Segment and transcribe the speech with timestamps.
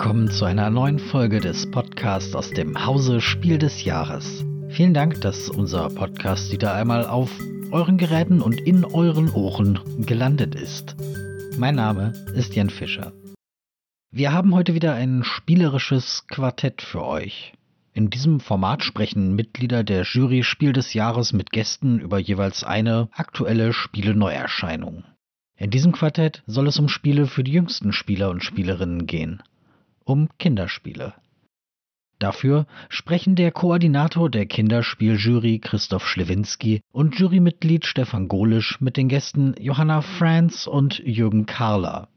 [0.00, 4.42] willkommen zu einer neuen Folge des Podcasts aus dem Hause Spiel des Jahres.
[4.70, 7.30] Vielen Dank, dass unser Podcast wieder einmal auf
[7.70, 10.96] euren Geräten und in euren Ohren gelandet ist.
[11.58, 13.12] Mein Name ist Jan Fischer.
[14.10, 17.52] Wir haben heute wieder ein spielerisches Quartett für euch.
[17.92, 23.10] In diesem Format sprechen Mitglieder der Jury Spiel des Jahres mit Gästen über jeweils eine
[23.12, 25.04] aktuelle Spiele-Neuerscheinung.
[25.58, 29.42] In diesem Quartett soll es um Spiele für die jüngsten Spieler und Spielerinnen gehen.
[30.10, 31.14] Um Kinderspiele.
[32.18, 39.54] Dafür sprechen der Koordinator der Kinderspieljury Christoph Schlewinski und Jurymitglied Stefan Golisch mit den Gästen
[39.60, 42.08] Johanna Franz und Jürgen Karler.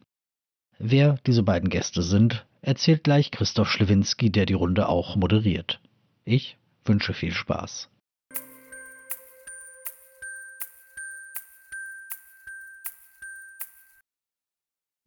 [0.79, 5.79] Wer diese beiden Gäste sind, erzählt gleich Christoph Schlewinski, der die Runde auch moderiert.
[6.25, 7.91] Ich wünsche viel Spaß.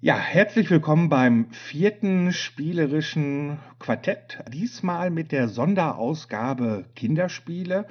[0.06, 4.38] Ja, herzlich willkommen beim vierten spielerischen Quartett.
[4.52, 7.86] Diesmal mit der Sonderausgabe Kinderspiele.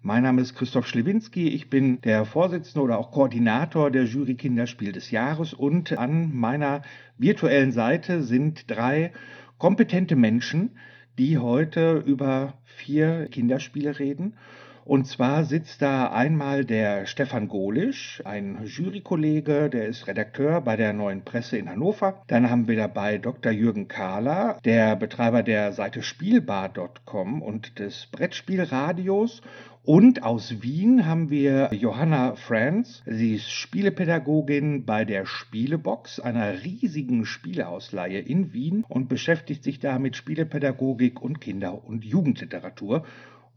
[0.00, 1.48] Mein Name ist Christoph Schlewinski.
[1.48, 6.80] Ich bin der Vorsitzende oder auch Koordinator der Jury Kinderspiel des Jahres und an meiner
[7.18, 9.12] virtuellen Seite sind drei
[9.58, 10.70] kompetente Menschen,
[11.18, 14.38] die heute über vier Kinderspiele reden.
[14.88, 20.94] Und zwar sitzt da einmal der Stefan Golisch, ein Jurykollege, der ist Redakteur bei der
[20.94, 22.22] Neuen Presse in Hannover.
[22.26, 23.52] Dann haben wir dabei Dr.
[23.52, 29.42] Jürgen Kahler, der Betreiber der Seite Spielbar.com und des Brettspielradios.
[29.84, 33.02] Und aus Wien haben wir Johanna Franz.
[33.04, 39.98] Sie ist Spielepädagogin bei der Spielebox, einer riesigen Spieleausleihe in Wien und beschäftigt sich da
[39.98, 43.04] mit Spielepädagogik und Kinder- und Jugendliteratur.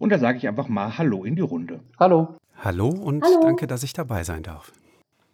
[0.01, 1.79] Und da sage ich einfach mal Hallo in die Runde.
[1.99, 2.35] Hallo.
[2.57, 3.41] Hallo und Hallo.
[3.43, 4.71] danke, dass ich dabei sein darf.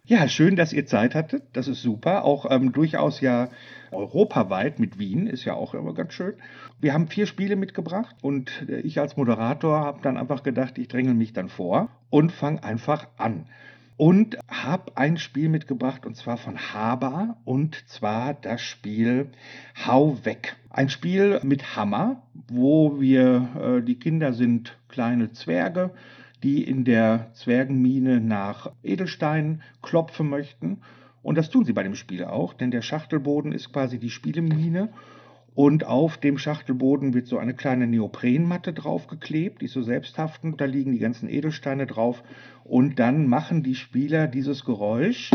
[0.04, 1.44] Ja, schön, dass ihr Zeit hattet.
[1.54, 2.26] Das ist super.
[2.26, 3.48] Auch ähm, durchaus ja
[3.92, 6.34] europaweit mit Wien ist ja auch immer ganz schön.
[6.82, 10.88] Wir haben vier Spiele mitgebracht und äh, ich als Moderator habe dann einfach gedacht, ich
[10.88, 13.46] dränge mich dann vor und fange einfach an.
[13.98, 19.28] Und habe ein Spiel mitgebracht und zwar von Haber und zwar das Spiel
[19.86, 20.54] Hau weg.
[20.70, 25.90] Ein Spiel mit Hammer, wo wir, äh, die Kinder sind kleine Zwerge,
[26.44, 30.78] die in der Zwergenmine nach Edelsteinen klopfen möchten.
[31.24, 34.90] Und das tun sie bei dem Spiel auch, denn der Schachtelboden ist quasi die Spielemine.
[35.58, 40.60] Und auf dem Schachtelboden wird so eine kleine Neoprenmatte draufgeklebt, die ist so selbsthaftend.
[40.60, 42.22] Da liegen die ganzen Edelsteine drauf.
[42.62, 45.32] Und dann machen die Spieler dieses Geräusch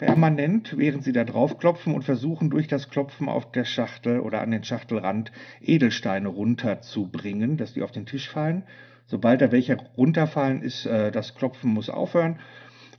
[0.00, 4.40] permanent, während sie da drauf klopfen und versuchen durch das Klopfen auf der Schachtel oder
[4.40, 5.30] an den Schachtelrand
[5.60, 8.64] Edelsteine runterzubringen, dass die auf den Tisch fallen.
[9.04, 12.40] Sobald da welche runterfallen, ist äh, das Klopfen muss aufhören.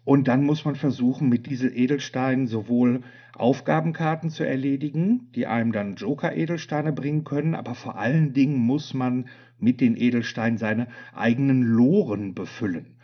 [0.05, 3.03] Und dann muss man versuchen, mit diesen Edelsteinen sowohl
[3.39, 9.25] Aufgabenkarten zu erledigen, die einem dann Joker-Edelsteine bringen können, aber vor allen Dingen muss man
[9.59, 12.97] mit den Edelsteinen seine eigenen Loren befüllen.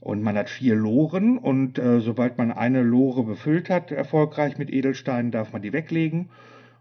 [0.00, 4.70] Und man hat vier Loren und äh, sobald man eine Lore befüllt hat, erfolgreich mit
[4.70, 6.30] Edelsteinen, darf man die weglegen.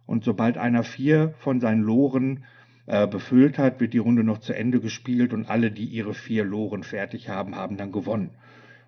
[0.05, 2.45] Und sobald einer vier von seinen Loren
[2.85, 6.45] äh, befüllt hat, wird die Runde noch zu Ende gespielt und alle, die ihre vier
[6.45, 8.29] Loren fertig haben, haben dann gewonnen.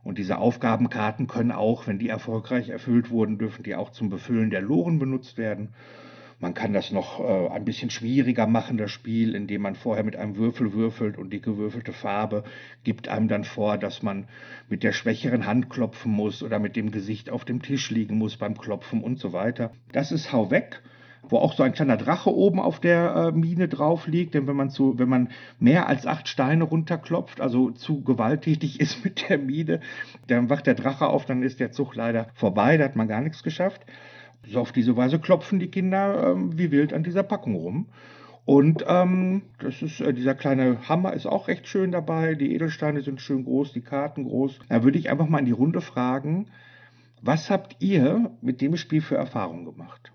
[0.04, 4.50] Und diese Aufgabenkarten können auch, wenn die erfolgreich erfüllt wurden, dürfen die auch zum Befüllen
[4.50, 5.70] der Loren benutzt werden.
[6.42, 10.16] Man kann das noch äh, ein bisschen schwieriger machen, das Spiel, indem man vorher mit
[10.16, 12.46] einem Würfel würfelt und die gewürfelte Farbe
[12.86, 14.26] gibt einem dann vor, dass man
[14.70, 18.38] mit der schwächeren Hand klopfen muss oder mit dem Gesicht auf dem Tisch liegen muss
[18.38, 19.72] beim Klopfen und so weiter.
[19.92, 20.82] Das ist Hau weg
[21.28, 24.34] wo auch so ein kleiner Drache oben auf der äh, Mine drauf liegt.
[24.34, 29.04] Denn wenn man, zu, wenn man mehr als acht Steine runterklopft, also zu gewalttätig ist
[29.04, 29.82] mit der Mine,
[30.28, 33.22] dann wacht der Drache auf, dann ist der Zug leider vorbei, da hat man gar
[33.22, 33.86] nichts geschafft.
[34.48, 37.88] So auf diese Weise klopfen die Kinder ähm, wie wild an dieser Packung rum.
[38.46, 42.34] Und ähm, das ist, äh, dieser kleine Hammer ist auch recht schön dabei.
[42.34, 44.60] Die Edelsteine sind schön groß, die Karten groß.
[44.70, 46.48] Da würde ich einfach mal in die Runde fragen,
[47.22, 50.14] was habt ihr mit dem Spiel für Erfahrungen gemacht?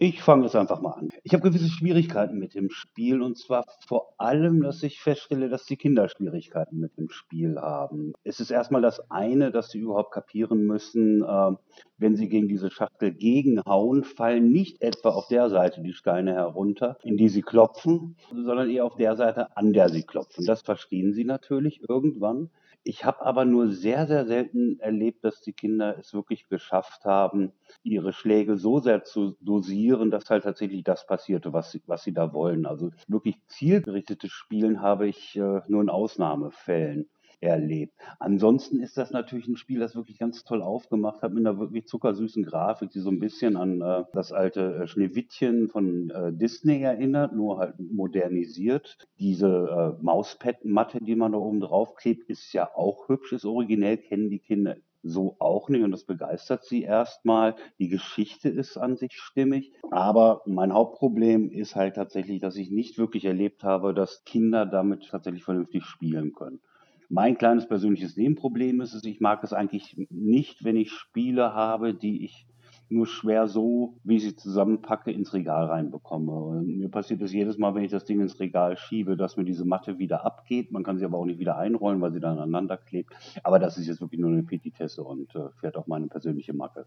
[0.00, 1.08] Ich fange jetzt einfach mal an.
[1.24, 5.64] Ich habe gewisse Schwierigkeiten mit dem Spiel und zwar vor allem, dass ich feststelle, dass
[5.64, 8.12] die Kinder Schwierigkeiten mit dem Spiel haben.
[8.22, 11.50] Es ist erstmal das eine, dass sie überhaupt kapieren müssen, äh,
[11.96, 16.96] wenn sie gegen diese Schachtel gegenhauen, fallen nicht etwa auf der Seite die Steine herunter,
[17.02, 20.46] in die sie klopfen, sondern eher auf der Seite, an der sie klopfen.
[20.46, 22.50] Das verstehen sie natürlich irgendwann.
[22.84, 27.52] Ich habe aber nur sehr, sehr selten erlebt, dass die Kinder es wirklich geschafft haben,
[27.82, 32.12] ihre Schläge so sehr zu dosieren, dass halt tatsächlich das passierte, was sie, was sie
[32.14, 32.66] da wollen.
[32.66, 37.08] Also wirklich zielgerichtetes Spielen habe ich äh, nur in Ausnahmefällen
[37.40, 37.94] erlebt.
[38.18, 41.86] Ansonsten ist das natürlich ein Spiel, das wirklich ganz toll aufgemacht hat, mit einer wirklich
[41.86, 46.82] zuckersüßen Grafik, die so ein bisschen an äh, das alte äh, Schneewittchen von äh, Disney
[46.82, 48.98] erinnert, nur halt modernisiert.
[49.18, 53.98] Diese äh, Mauspad-Matte, die man da oben drauf klebt, ist ja auch hübsch, ist originell,
[53.98, 57.54] kennen die Kinder so auch nicht und das begeistert sie erstmal.
[57.78, 62.98] Die Geschichte ist an sich stimmig, aber mein Hauptproblem ist halt tatsächlich, dass ich nicht
[62.98, 66.60] wirklich erlebt habe, dass Kinder damit tatsächlich vernünftig spielen können.
[67.08, 71.94] Mein kleines persönliches Nebenproblem ist es, ich mag es eigentlich nicht, wenn ich Spiele habe,
[71.94, 72.46] die ich
[72.90, 76.32] nur schwer so, wie ich sie zusammenpacke, ins Regal reinbekomme.
[76.32, 79.44] Und mir passiert es jedes Mal, wenn ich das Ding ins Regal schiebe, dass mir
[79.44, 80.72] diese Matte wieder abgeht.
[80.72, 83.12] Man kann sie aber auch nicht wieder einrollen, weil sie dann aneinander klebt.
[83.42, 86.86] Aber das ist jetzt wirklich nur eine Petitesse und äh, fährt auch meine persönliche Macke.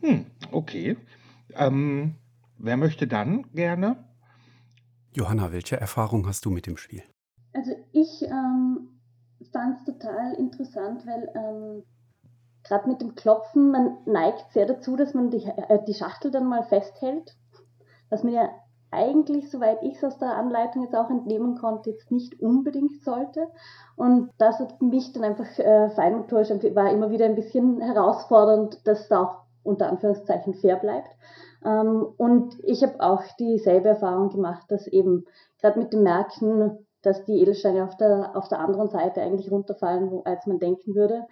[0.00, 0.96] Hm, okay.
[1.54, 2.14] Ähm,
[2.58, 3.96] wer möchte dann gerne?
[5.14, 7.02] Johanna, welche Erfahrung hast du mit dem Spiel?
[7.52, 8.88] Also ich ähm,
[9.50, 11.84] fand es total interessant, weil ähm,
[12.64, 16.46] gerade mit dem Klopfen, man neigt sehr dazu, dass man die, äh, die Schachtel dann
[16.46, 17.36] mal festhält,
[18.10, 18.50] was man ja
[18.90, 23.48] eigentlich, soweit ich es aus der Anleitung jetzt auch entnehmen konnte, jetzt nicht unbedingt sollte.
[23.96, 29.04] Und das hat mich dann einfach äh, feinmotorisch war immer wieder ein bisschen herausfordernd, dass
[29.04, 31.08] es auch unter Anführungszeichen fair bleibt.
[31.64, 35.24] Ähm, und ich habe auch dieselbe Erfahrung gemacht, dass eben
[35.60, 40.10] gerade mit dem Merken, dass die Edelsteine auf der, auf der anderen Seite eigentlich runterfallen,
[40.10, 41.26] wo, als man denken würde.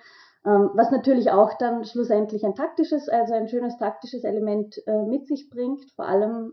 [0.45, 5.27] Ähm, was natürlich auch dann schlussendlich ein taktisches, also ein schönes taktisches Element äh, mit
[5.27, 6.53] sich bringt, vor allem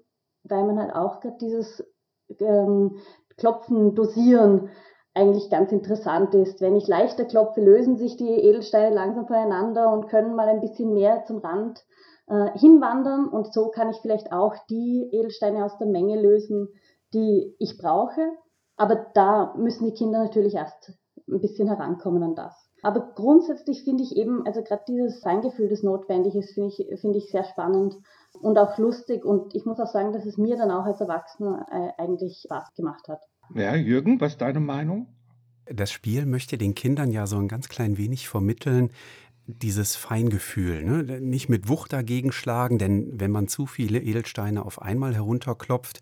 [0.50, 1.84] weil man halt auch gerade dieses
[2.40, 2.98] ähm,
[3.38, 4.70] Klopfen, Dosieren
[5.14, 6.62] eigentlich ganz interessant ist.
[6.62, 10.94] Wenn ich leichter klopfe, lösen sich die Edelsteine langsam voneinander und können mal ein bisschen
[10.94, 11.84] mehr zum Rand
[12.28, 16.70] äh, hinwandern und so kann ich vielleicht auch die Edelsteine aus der Menge lösen,
[17.14, 18.22] die ich brauche.
[18.78, 20.94] Aber da müssen die Kinder natürlich erst
[21.28, 22.54] ein bisschen herankommen an das.
[22.84, 27.18] Aber grundsätzlich finde ich eben, also gerade dieses Feingefühl, das notwendig ist, finde ich, finde
[27.18, 27.96] ich sehr spannend
[28.40, 29.26] und auch lustig.
[29.26, 32.74] Und ich muss auch sagen, dass es mir dann auch als Erwachsener äh, eigentlich Spaß
[32.76, 33.22] gemacht hat.
[33.56, 35.08] Ja, Jürgen, was ist deine Meinung?
[35.66, 38.92] Das Spiel möchte den Kindern ja so ein ganz klein wenig vermitteln,
[39.48, 41.22] dieses Feingefühl, ne?
[41.22, 46.02] nicht mit Wucht dagegen schlagen, denn wenn man zu viele Edelsteine auf einmal herunterklopft,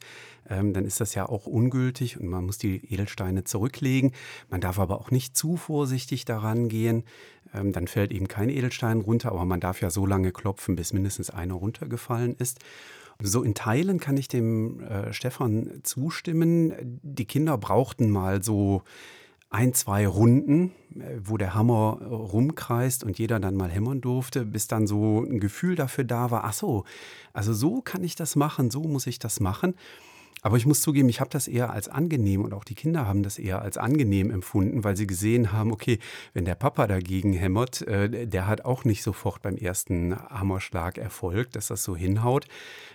[0.50, 4.13] ähm, dann ist das ja auch ungültig und man muss die Edelsteine zurücklegen.
[4.50, 7.03] Man darf aber auch nicht zu vorsichtig daran gehen,
[7.53, 10.92] ähm, dann fällt eben kein Edelstein runter, aber man darf ja so lange klopfen, bis
[10.92, 12.59] mindestens einer runtergefallen ist.
[13.21, 17.00] So in Teilen kann ich dem äh, Stefan zustimmen.
[17.01, 18.81] Die Kinder brauchten mal so
[19.56, 24.46] ein, zwei Runden, äh, wo der Hammer äh, rumkreist und jeder dann mal hämmern durfte,
[24.46, 26.84] bis dann so ein Gefühl dafür da war, ach so,
[27.31, 29.75] also so kann ich das machen, so muss ich das machen.
[30.45, 33.24] Aber ich muss zugeben, ich habe das eher als angenehm und auch die Kinder haben
[33.24, 35.97] das eher als angenehm empfunden, weil sie gesehen haben, okay,
[36.33, 41.50] wenn der Papa dagegen hämmert, äh, der hat auch nicht sofort beim ersten Hammerschlag Erfolg,
[41.53, 42.45] dass das so hinhaut.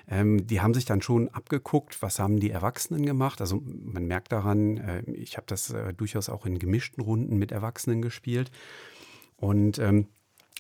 [0.07, 3.41] Ähm, die haben sich dann schon abgeguckt, was haben die Erwachsenen gemacht.
[3.41, 7.51] Also man merkt daran, äh, ich habe das äh, durchaus auch in gemischten Runden mit
[7.51, 8.53] Erwachsenen gespielt.
[9.35, 10.07] Und ähm,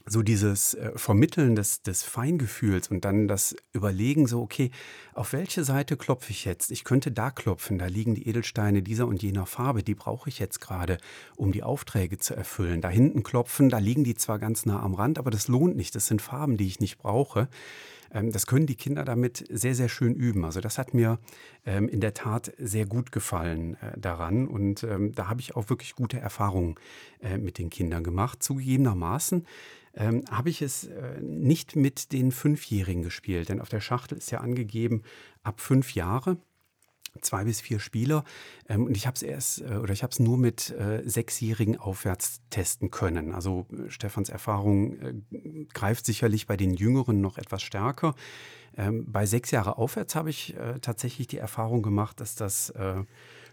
[0.06, 4.70] so dieses äh, Vermitteln des, des Feingefühls und dann das Überlegen, so, okay,
[5.14, 6.70] auf welche Seite klopfe ich jetzt?
[6.70, 10.38] Ich könnte da klopfen, da liegen die Edelsteine dieser und jener Farbe, die brauche ich
[10.38, 10.98] jetzt gerade,
[11.36, 12.80] um die Aufträge zu erfüllen.
[12.80, 15.94] Da hinten klopfen, da liegen die zwar ganz nah am Rand, aber das lohnt nicht,
[15.94, 17.48] das sind Farben, die ich nicht brauche.
[18.12, 20.44] Ähm, das können die Kinder damit sehr, sehr schön üben.
[20.44, 21.18] Also das hat mir
[21.64, 25.70] ähm, in der Tat sehr gut gefallen äh, daran und ähm, da habe ich auch
[25.70, 26.76] wirklich gute Erfahrungen
[27.20, 28.42] äh, mit den Kindern gemacht.
[28.42, 29.46] Zugegebenermaßen
[29.94, 34.30] ähm, habe ich es äh, nicht mit den Fünfjährigen gespielt, denn auf der Schachtel ist
[34.30, 35.02] ja angegeben
[35.42, 36.36] ab fünf Jahre
[37.20, 38.24] zwei bis vier Spieler.
[38.68, 41.78] Ähm, und ich habe es erst äh, oder ich habe es nur mit äh, Sechsjährigen
[41.78, 43.32] aufwärts testen können.
[43.32, 45.14] Also äh, Stefans Erfahrung äh,
[45.72, 48.14] greift sicherlich bei den Jüngeren noch etwas stärker.
[48.76, 53.02] Ähm, bei sechs Jahre aufwärts habe ich äh, tatsächlich die Erfahrung gemacht, dass das äh,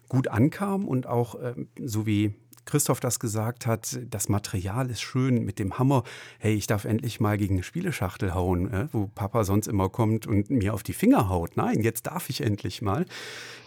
[0.09, 2.33] gut ankam und auch ähm, so wie
[2.67, 6.03] Christoph das gesagt hat, das Material ist schön mit dem Hammer.
[6.37, 10.27] Hey, ich darf endlich mal gegen eine Spieleschachtel hauen, äh, wo Papa sonst immer kommt
[10.27, 11.57] und mir auf die Finger haut.
[11.57, 13.05] Nein, jetzt darf ich endlich mal.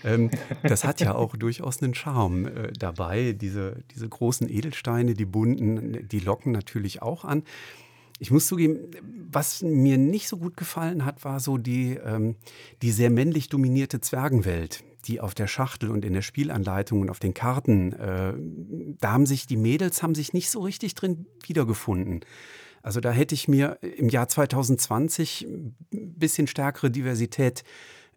[0.04, 0.30] Ähm,
[0.62, 3.33] das hat ja auch durchaus einen Charme äh, dabei.
[3.33, 7.42] Diese, diese großen Edelsteine, die bunten, die locken natürlich auch an.
[8.19, 8.78] Ich muss zugeben,
[9.33, 12.37] was mir nicht so gut gefallen hat, war so die, ähm,
[12.83, 17.19] die sehr männlich dominierte Zwergenwelt die auf der Schachtel und in der Spielanleitung und auf
[17.19, 18.35] den Karten, äh,
[19.00, 22.21] da haben sich die Mädels haben sich nicht so richtig drin wiedergefunden.
[22.83, 27.62] Also da hätte ich mir im Jahr 2020 ein bisschen stärkere Diversität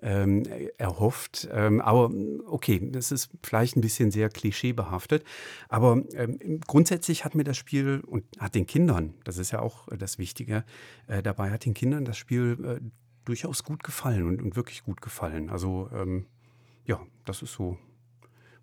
[0.04, 0.44] ähm,
[0.78, 1.48] erhofft.
[1.52, 2.12] Ähm, aber
[2.46, 5.24] okay, das ist vielleicht ein bisschen sehr klischeebehaftet.
[5.70, 9.88] Aber ähm, grundsätzlich hat mir das Spiel und hat den Kindern, das ist ja auch
[9.98, 10.66] das Wichtige,
[11.08, 12.86] äh, dabei hat den Kindern das Spiel äh,
[13.26, 15.50] durchaus gut gefallen und, und, wirklich gut gefallen.
[15.50, 16.26] Also ähm,
[16.86, 17.78] ja, das ist so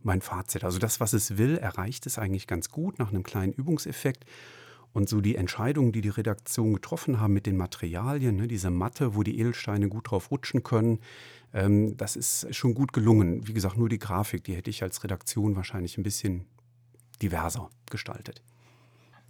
[0.02, 0.64] mein Fazit.
[0.64, 4.24] Also das, was es will, erreicht es eigentlich ganz gut nach einem kleinen Übungseffekt.
[4.92, 9.14] Und so die Entscheidungen, die die Redaktion getroffen haben mit den Materialien, ne, diese Matte,
[9.14, 10.98] wo die Edelsteine gut drauf rutschen können,
[11.54, 13.46] ähm, das ist schon gut gelungen.
[13.46, 16.46] Wie gesagt, nur die Grafik, die hätte ich als Redaktion wahrscheinlich ein bisschen
[17.22, 18.42] diverser gestaltet.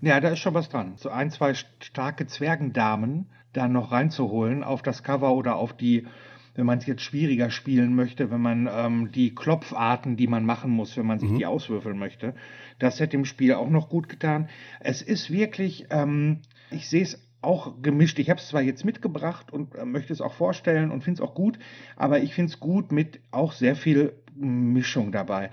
[0.01, 0.95] Ja, da ist schon was dran.
[0.97, 6.07] So ein, zwei starke Zwergendamen da noch reinzuholen auf das Cover oder auf die
[6.55, 10.71] wenn man es jetzt schwieriger spielen möchte, wenn man ähm, die Klopfarten, die man machen
[10.71, 11.39] muss, wenn man sich mhm.
[11.39, 12.35] die auswürfeln möchte.
[12.79, 14.49] Das hätte dem Spiel auch noch gut getan.
[14.81, 16.39] Es ist wirklich, ähm,
[16.71, 18.19] ich sehe es auch gemischt.
[18.19, 21.29] Ich habe es zwar jetzt mitgebracht und äh, möchte es auch vorstellen und finde es
[21.29, 21.59] auch gut,
[21.97, 25.51] aber ich finde es gut mit auch sehr viel Mischung dabei.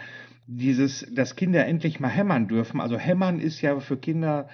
[0.48, 2.80] Dieses, dass Kinder endlich mal hämmern dürfen.
[2.80, 4.48] Also hämmern ist ja für Kinder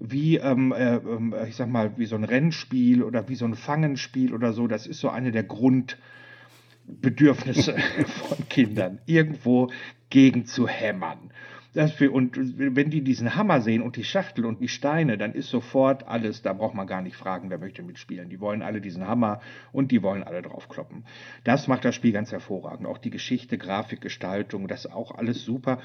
[0.00, 3.54] wie, ähm, äh, ähm, ich sag mal, wie so ein Rennspiel oder wie so ein
[3.54, 4.66] Fangenspiel oder so.
[4.66, 7.76] Das ist so eine der Grundbedürfnisse
[8.06, 9.70] von Kindern, irgendwo
[10.08, 11.30] gegen zu hämmern.
[11.72, 15.32] Das wir, und wenn die diesen Hammer sehen und die Schachtel und die Steine, dann
[15.32, 18.28] ist sofort alles, da braucht man gar nicht fragen, wer möchte mitspielen.
[18.28, 19.40] Die wollen alle diesen Hammer
[19.72, 21.04] und die wollen alle draufkloppen.
[21.44, 22.88] Das macht das Spiel ganz hervorragend.
[22.88, 25.78] Auch die Geschichte, Grafik, Gestaltung, das ist auch alles super.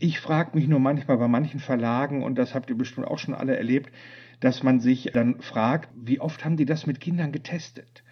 [0.00, 3.34] Ich frage mich nur manchmal bei manchen Verlagen, und das habt ihr bestimmt auch schon
[3.34, 3.92] alle erlebt,
[4.40, 8.03] dass man sich dann fragt, wie oft haben die das mit Kindern getestet?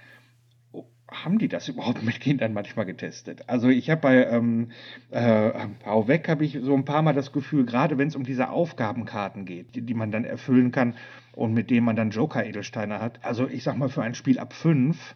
[1.12, 3.48] Haben die das überhaupt mit Kindern manchmal getestet?
[3.48, 4.70] Also ich habe bei ähm,
[5.10, 5.50] äh,
[5.84, 8.50] Hau weg habe ich so ein paar Mal das Gefühl, gerade wenn es um diese
[8.50, 10.94] Aufgabenkarten geht, die, die, man dann erfüllen kann
[11.34, 13.24] und mit denen man dann Joker-Edelsteine hat.
[13.24, 15.14] Also ich sag mal, für ein Spiel ab fünf,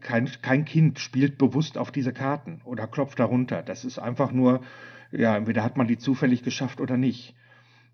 [0.00, 3.62] kein, kein Kind spielt bewusst auf diese Karten oder klopft darunter.
[3.62, 4.60] Das ist einfach nur
[5.12, 7.34] ja, entweder hat man die zufällig geschafft oder nicht.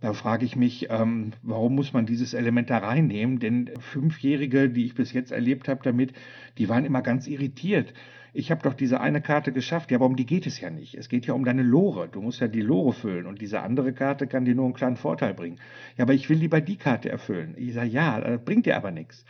[0.02, 3.38] Da frage ich mich, ähm, warum muss man dieses Element da reinnehmen?
[3.38, 6.12] Denn Fünfjährige, die ich bis jetzt erlebt habe damit,
[6.58, 7.94] die waren immer ganz irritiert.
[8.32, 9.92] Ich habe doch diese eine Karte geschafft.
[9.92, 10.96] Ja, warum die geht es ja nicht?
[10.96, 12.08] Es geht ja um deine Lore.
[12.08, 14.96] Du musst ja die Lore füllen und diese andere Karte kann dir nur einen kleinen
[14.96, 15.60] Vorteil bringen.
[15.96, 17.54] Ja, aber ich will lieber die Karte erfüllen.
[17.56, 19.24] Ich sage, ja, das bringt dir aber nichts.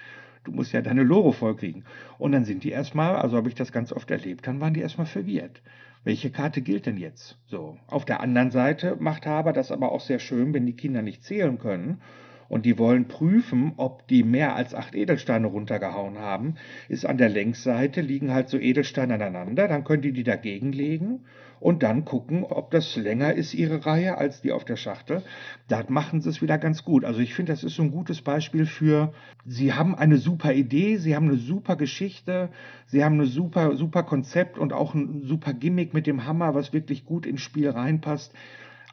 [0.45, 1.85] Du musst ja deine Lore vollkriegen.
[2.17, 4.81] Und dann sind die erstmal, also habe ich das ganz oft erlebt, dann waren die
[4.81, 5.61] erstmal verwirrt
[6.05, 7.39] welche Karte gilt denn jetzt?
[7.47, 7.79] So.
[7.87, 11.23] Auf der anderen Seite macht Haber das aber auch sehr schön, wenn die Kinder nicht
[11.23, 12.01] zählen können
[12.49, 16.57] und die wollen prüfen, ob die mehr als acht Edelsteine runtergehauen haben,
[16.89, 21.25] ist an der Längsseite liegen halt so Edelsteine aneinander, dann können die die dagegen legen
[21.63, 25.23] und dann gucken, ob das länger ist, ihre Reihe, als die auf der Schachtel.
[25.69, 27.05] Da machen sie es wieder ganz gut.
[27.05, 29.13] Also ich finde, das ist so ein gutes Beispiel für,
[29.47, 32.51] sie haben eine super Idee, sie haben eine super Geschichte,
[32.87, 36.73] sie haben ein super, super Konzept und auch ein super Gimmick mit dem Hammer, was
[36.73, 38.35] wirklich gut ins Spiel reinpasst.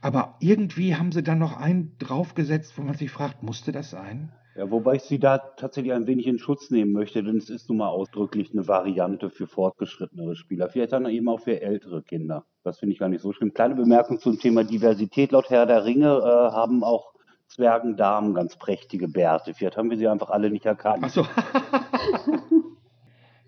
[0.02, 4.32] Aber irgendwie haben sie dann noch einen draufgesetzt, wo man sich fragt, musste das sein?
[4.60, 7.70] Ja, wobei ich sie da tatsächlich ein wenig in Schutz nehmen möchte, denn es ist
[7.70, 10.68] nun mal ausdrücklich eine Variante für fortgeschrittenere Spieler.
[10.68, 12.44] Vielleicht dann eben auch für ältere Kinder.
[12.64, 13.54] Das finde ich gar nicht so schlimm.
[13.54, 15.32] Kleine Bemerkung zum Thema Diversität.
[15.32, 17.14] Laut Herr der Ringe äh, haben auch
[17.48, 19.54] Zwergendamen ganz prächtige Bärte.
[19.54, 21.06] Vielleicht haben wir sie einfach alle nicht erkannt.
[21.06, 21.22] Ach so.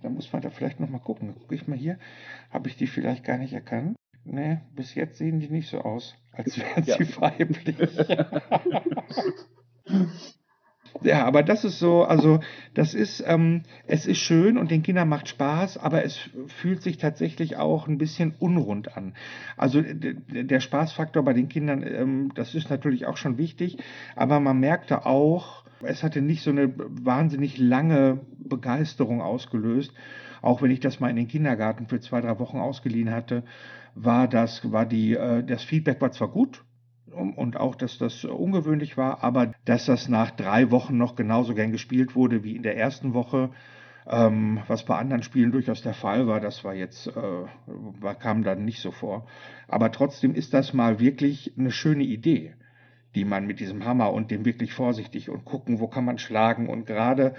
[0.02, 1.36] da muss man da vielleicht nochmal gucken.
[1.42, 2.00] Gucke ich mal hier.
[2.52, 3.98] Habe ich die vielleicht gar nicht erkannt?
[4.24, 6.96] Nee, bis jetzt sehen die nicht so aus, als wären ja.
[6.96, 7.76] sie weiblich.
[11.02, 12.42] Ja, aber das ist so, also
[12.74, 16.98] das ist, ähm, es ist schön und den Kindern macht Spaß, aber es fühlt sich
[16.98, 19.14] tatsächlich auch ein bisschen unrund an.
[19.58, 23.78] Also der Spaßfaktor bei den Kindern, ähm, das ist natürlich auch schon wichtig,
[24.16, 29.94] aber man merkte auch, es hatte nicht so eine wahnsinnig lange Begeisterung ausgelöst.
[30.42, 33.44] Auch wenn ich das mal in den Kindergarten für zwei, drei Wochen ausgeliehen hatte,
[33.96, 36.64] war das, war die, äh, das Feedback war zwar gut,
[37.14, 41.72] und auch, dass das ungewöhnlich war, aber dass das nach drei Wochen noch genauso gern
[41.72, 43.52] gespielt wurde wie in der ersten Woche,
[44.08, 48.66] ähm, was bei anderen Spielen durchaus der Fall war, das war jetzt, äh, kam dann
[48.66, 49.28] nicht so vor.
[49.68, 52.54] Aber trotzdem ist das mal wirklich eine schöne Idee,
[53.16, 56.68] die man mit diesem Hammer und dem wirklich vorsichtig und gucken, wo kann man schlagen
[56.68, 57.36] und gerade,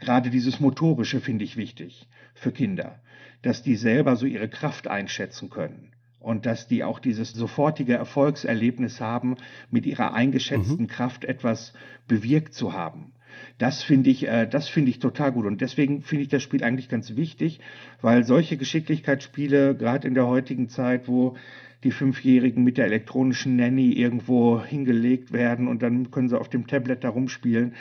[0.00, 3.00] gerade dieses Motorische finde ich wichtig für Kinder,
[3.42, 5.93] dass die selber so ihre Kraft einschätzen können
[6.24, 9.36] und dass die auch dieses sofortige Erfolgserlebnis haben,
[9.70, 10.88] mit ihrer eingeschätzten mhm.
[10.88, 11.74] Kraft etwas
[12.08, 13.12] bewirkt zu haben.
[13.58, 16.64] Das finde ich, äh, das finde ich total gut und deswegen finde ich das Spiel
[16.64, 17.60] eigentlich ganz wichtig,
[18.00, 21.36] weil solche Geschicklichkeitsspiele gerade in der heutigen Zeit, wo
[21.82, 26.66] die Fünfjährigen mit der elektronischen Nanny irgendwo hingelegt werden und dann können sie auf dem
[26.66, 27.74] Tablet da rumspielen,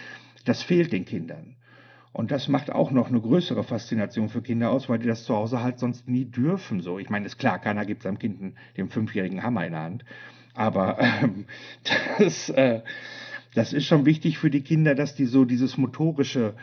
[0.46, 1.56] das fehlt den Kindern.
[2.14, 5.36] Und das macht auch noch eine größere Faszination für Kinder aus, weil die das zu
[5.36, 6.80] Hause halt sonst nie dürfen.
[6.80, 10.06] So, ich meine, ist klar, keiner gibt seinem Kind den fünfjährigen Hammer in der Hand.
[10.54, 11.46] Aber ähm,
[12.20, 12.82] das, äh,
[13.56, 16.54] das ist schon wichtig für die Kinder, dass die so dieses motorische,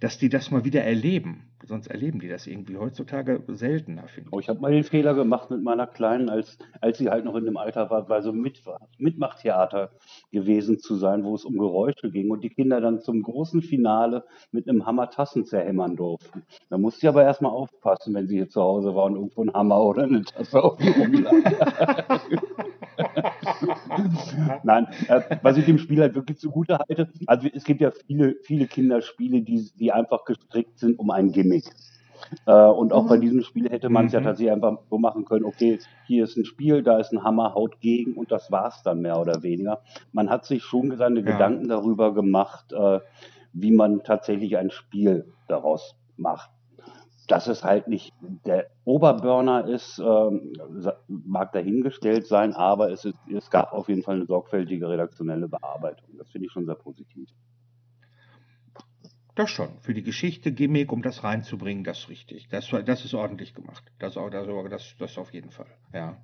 [0.00, 1.46] dass die das mal wieder erleben.
[1.62, 4.32] Sonst erleben die das irgendwie heutzutage seltener, finde ich.
[4.32, 7.36] Oh, ich habe mal den Fehler gemacht mit meiner Kleinen, als, als sie halt noch
[7.36, 8.62] in dem Alter war, bei so mit,
[8.96, 9.90] Mitmachtheater
[10.32, 14.24] gewesen zu sein, wo es um Geräusche ging und die Kinder dann zum großen Finale
[14.52, 16.42] mit einem Hammer Tassen zerhämmern durften.
[16.70, 19.52] Da musste ich aber erstmal aufpassen, wenn sie hier zu Hause war und irgendwo ein
[19.52, 21.32] Hammer oder eine Tasse auf dem rumlag.
[24.64, 28.36] Nein, äh, was ich dem Spiel halt wirklich zugute halte, also es gibt ja viele,
[28.42, 31.64] viele Kinderspiele, die, die einfach gestrickt sind um ein Gimmick.
[32.46, 33.08] Äh, und auch mhm.
[33.08, 34.18] bei diesem Spiel hätte man es mhm.
[34.18, 37.54] ja tatsächlich einfach so machen können, okay, hier ist ein Spiel, da ist ein Hammer,
[37.54, 39.80] haut gegen und das war es dann mehr oder weniger.
[40.12, 41.32] Man hat sich schon seine ja.
[41.32, 43.00] Gedanken darüber gemacht, äh,
[43.52, 46.50] wie man tatsächlich ein Spiel daraus macht
[47.30, 48.12] dass es halt nicht
[48.44, 50.52] der Oberburner ist, ähm,
[51.08, 56.08] mag dahingestellt sein, aber es, ist, es gab auf jeden Fall eine sorgfältige redaktionelle Bearbeitung.
[56.18, 57.28] Das finde ich schon sehr positiv.
[59.36, 59.80] Das schon.
[59.80, 62.48] Für die Geschichte, Gimmick, um das reinzubringen, das ist richtig.
[62.48, 63.84] Das, das ist ordentlich gemacht.
[63.98, 66.16] Das, das, das, das auf jeden Fall, ja.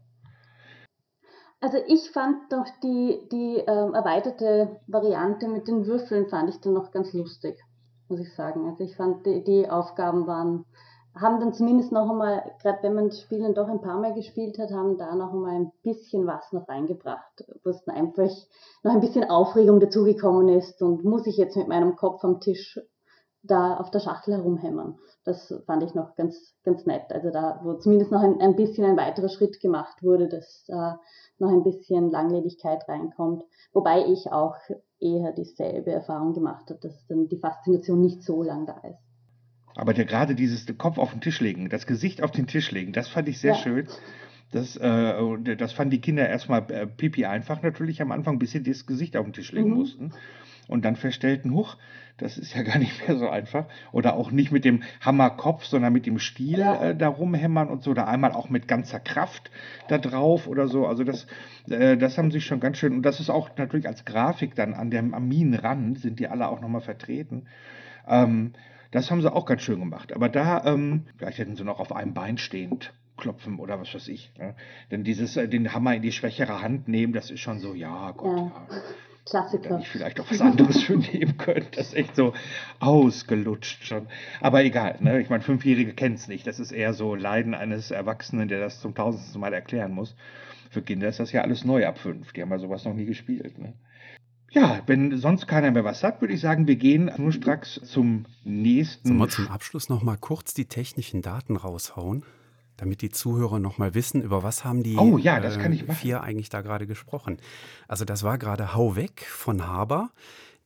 [1.60, 6.74] Also ich fand doch die, die ähm, erweiterte Variante mit den Würfeln fand ich dann
[6.74, 7.56] noch ganz lustig,
[8.08, 8.68] muss ich sagen.
[8.68, 10.66] Also ich fand die, die Aufgaben waren
[11.18, 14.14] haben dann zumindest noch einmal, gerade wenn man das Spiel dann doch ein paar Mal
[14.14, 18.30] gespielt hat, haben da noch einmal ein bisschen was noch reingebracht, wo es dann einfach
[18.82, 22.78] noch ein bisschen Aufregung dazugekommen ist und muss ich jetzt mit meinem Kopf am Tisch
[23.42, 24.98] da auf der Schachtel herumhämmern.
[25.24, 27.12] Das fand ich noch ganz, ganz nett.
[27.12, 31.00] Also da, wo zumindest noch ein, ein bisschen ein weiterer Schritt gemacht wurde, dass da
[31.38, 33.44] noch ein bisschen Langlebigkeit reinkommt.
[33.72, 34.56] Wobei ich auch
[34.98, 39.05] eher dieselbe Erfahrung gemacht habe, dass dann die Faszination nicht so lang da ist.
[39.76, 42.92] Aber der, gerade dieses Kopf auf den Tisch legen, das Gesicht auf den Tisch legen,
[42.92, 43.58] das fand ich sehr ja.
[43.58, 43.86] schön.
[44.50, 48.62] Das, äh, das fanden die Kinder erstmal äh, pipi einfach natürlich am Anfang, bis sie
[48.62, 49.76] das Gesicht auf den Tisch legen mhm.
[49.76, 50.12] mussten.
[50.68, 51.76] Und dann feststellten, huch,
[52.16, 53.66] das ist ja gar nicht mehr so einfach.
[53.92, 56.90] Oder auch nicht mit dem Hammerkopf, sondern mit dem Stiel ja.
[56.90, 57.90] äh, da rumhämmern und so.
[57.90, 59.50] Oder einmal auch mit ganzer Kraft
[59.88, 60.86] da drauf oder so.
[60.86, 61.26] Also das,
[61.68, 62.94] äh, das haben sie schon ganz schön.
[62.94, 66.48] Und das ist auch natürlich als Grafik dann an dem am Minenrand, sind die alle
[66.48, 67.46] auch nochmal vertreten.
[68.08, 68.52] Ähm,
[68.96, 70.12] das haben sie auch ganz schön gemacht.
[70.12, 74.08] Aber da, ähm, vielleicht hätten sie noch auf einem Bein stehend klopfen oder was weiß
[74.08, 74.32] ich.
[74.38, 74.54] Ne?
[74.90, 78.10] Denn dieses, äh, den Hammer in die schwächere Hand nehmen, das ist schon so, ja,
[78.12, 78.66] Gott, ja.
[78.70, 78.82] ja.
[79.26, 79.70] Klassiker.
[79.70, 81.66] Hätte ich vielleicht auch was anderes für nehmen können.
[81.72, 82.32] Das ist echt so
[82.78, 84.06] ausgelutscht schon.
[84.40, 85.20] Aber egal, ne?
[85.20, 86.46] ich meine, Fünfjährige kennen es nicht.
[86.46, 90.14] Das ist eher so Leiden eines Erwachsenen, der das zum tausendsten Mal erklären muss.
[90.70, 92.32] Für Kinder ist das ja alles neu ab fünf.
[92.32, 93.58] Die haben ja sowas noch nie gespielt.
[93.58, 93.72] Ne?
[94.56, 98.24] Ja, wenn sonst keiner mehr was hat, würde ich sagen, wir gehen nur stracks zum
[98.42, 99.08] nächsten.
[99.08, 102.24] Sollen wir zum Abschluss noch mal kurz die technischen Daten raushauen,
[102.78, 105.86] damit die Zuhörer noch mal wissen, über was haben die oh, ja, das kann ich
[105.86, 107.36] äh, vier eigentlich da gerade gesprochen.
[107.86, 110.10] Also das war gerade Hau weg von Haber.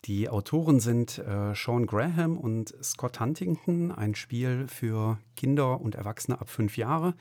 [0.04, 6.40] Die Autoren sind äh, Sean Graham und Scott Huntington, ein Spiel für Kinder und Erwachsene
[6.40, 7.14] ab fünf Jahre,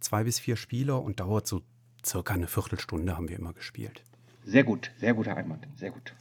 [0.00, 1.60] zwei bis vier Spieler und dauert so
[2.04, 4.02] circa eine Viertelstunde haben wir immer gespielt.
[4.46, 6.14] Sehr gut, sehr guter Einwand, sehr gut.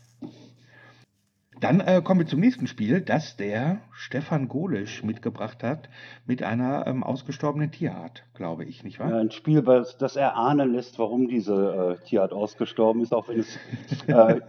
[1.62, 5.90] Dann äh, kommen wir zum nächsten Spiel, das der Stefan Golisch mitgebracht hat
[6.26, 9.12] mit einer ähm, ausgestorbenen Tierart, glaube ich, nicht wahr?
[9.12, 13.58] Ja, ein Spiel, das erahnen lässt, warum diese äh, Tierart ausgestorben ist, auch wenn es
[14.08, 14.42] äh,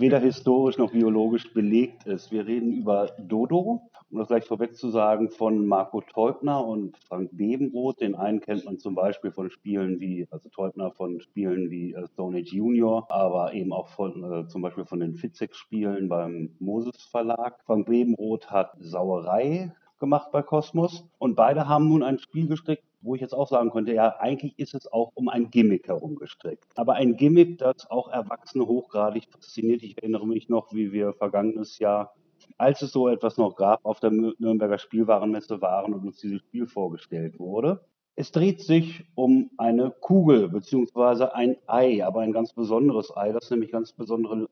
[0.00, 2.32] weder historisch noch biologisch belegt ist.
[2.32, 7.30] Wir reden über Dodo, um das gleich vorweg zu sagen, von Marco Teubner und Frank
[7.32, 8.00] Bebenroth.
[8.00, 12.06] Den einen kennt man zum Beispiel von Spielen wie, also Teubner von Spielen wie äh,
[12.08, 17.04] Stone Age Junior, aber eben auch von äh, zum Beispiel von den Fitzek-Spielen beim Moses
[17.04, 17.60] Verlag.
[17.64, 23.14] Frank Bebenroth hat Sauerei gemacht bei Kosmos und beide haben nun ein Spiel gestrickt, wo
[23.14, 26.64] ich jetzt auch sagen könnte, ja, eigentlich ist es auch um ein Gimmick herumgestrickt.
[26.74, 29.82] Aber ein Gimmick, das auch Erwachsene hochgradig fasziniert.
[29.82, 32.14] Ich erinnere mich noch, wie wir vergangenes Jahr
[32.58, 36.66] als es so etwas noch gab, auf der Nürnberger Spielwarenmesse waren und uns dieses Spiel
[36.66, 37.84] vorgestellt wurde.
[38.16, 43.50] Es dreht sich um eine Kugel beziehungsweise ein Ei, aber ein ganz besonderes Ei, das
[43.50, 44.48] nämlich ganz besondere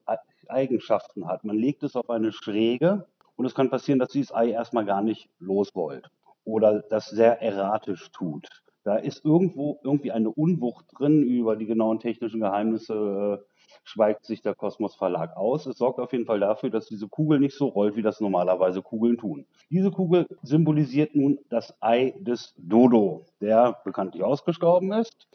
[0.49, 1.45] Eigenschaften hat.
[1.45, 3.07] Man legt es auf eine Schräge
[3.37, 6.11] und es kann passieren, dass dieses Ei erstmal gar nicht los wollt
[6.45, 8.49] oder das sehr erratisch tut.
[8.85, 14.43] Da ist irgendwo irgendwie eine Unwucht drin über die genauen technischen Geheimnisse äh, schweigt sich
[14.43, 15.67] der Kosmos Verlag aus.
[15.67, 18.83] Es sorgt auf jeden Fall dafür, dass diese Kugel nicht so rollt, wie das normalerweise
[18.83, 19.47] Kugeln tun.
[19.71, 25.29] Diese Kugel symbolisiert nun das Ei des Dodo, der bekanntlich ausgestorben ist.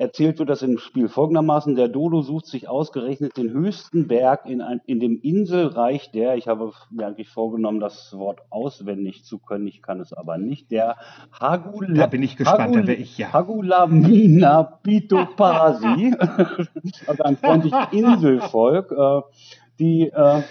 [0.00, 1.76] Erzählt wird das im Spiel folgendermaßen.
[1.76, 6.48] Der Dodo sucht sich ausgerechnet den höchsten Berg in, ein, in dem Inselreich der, ich
[6.48, 10.96] habe mir eigentlich vorgenommen, das Wort auswendig zu können, ich kann es aber nicht, der
[11.38, 13.32] Hagula, da bin ich gespannt, Hagul, da ich, ja.
[13.34, 16.14] Hagulamina Pitopasi,
[17.06, 19.20] also ein freundliches Inselvolk, äh,
[19.78, 20.42] die äh,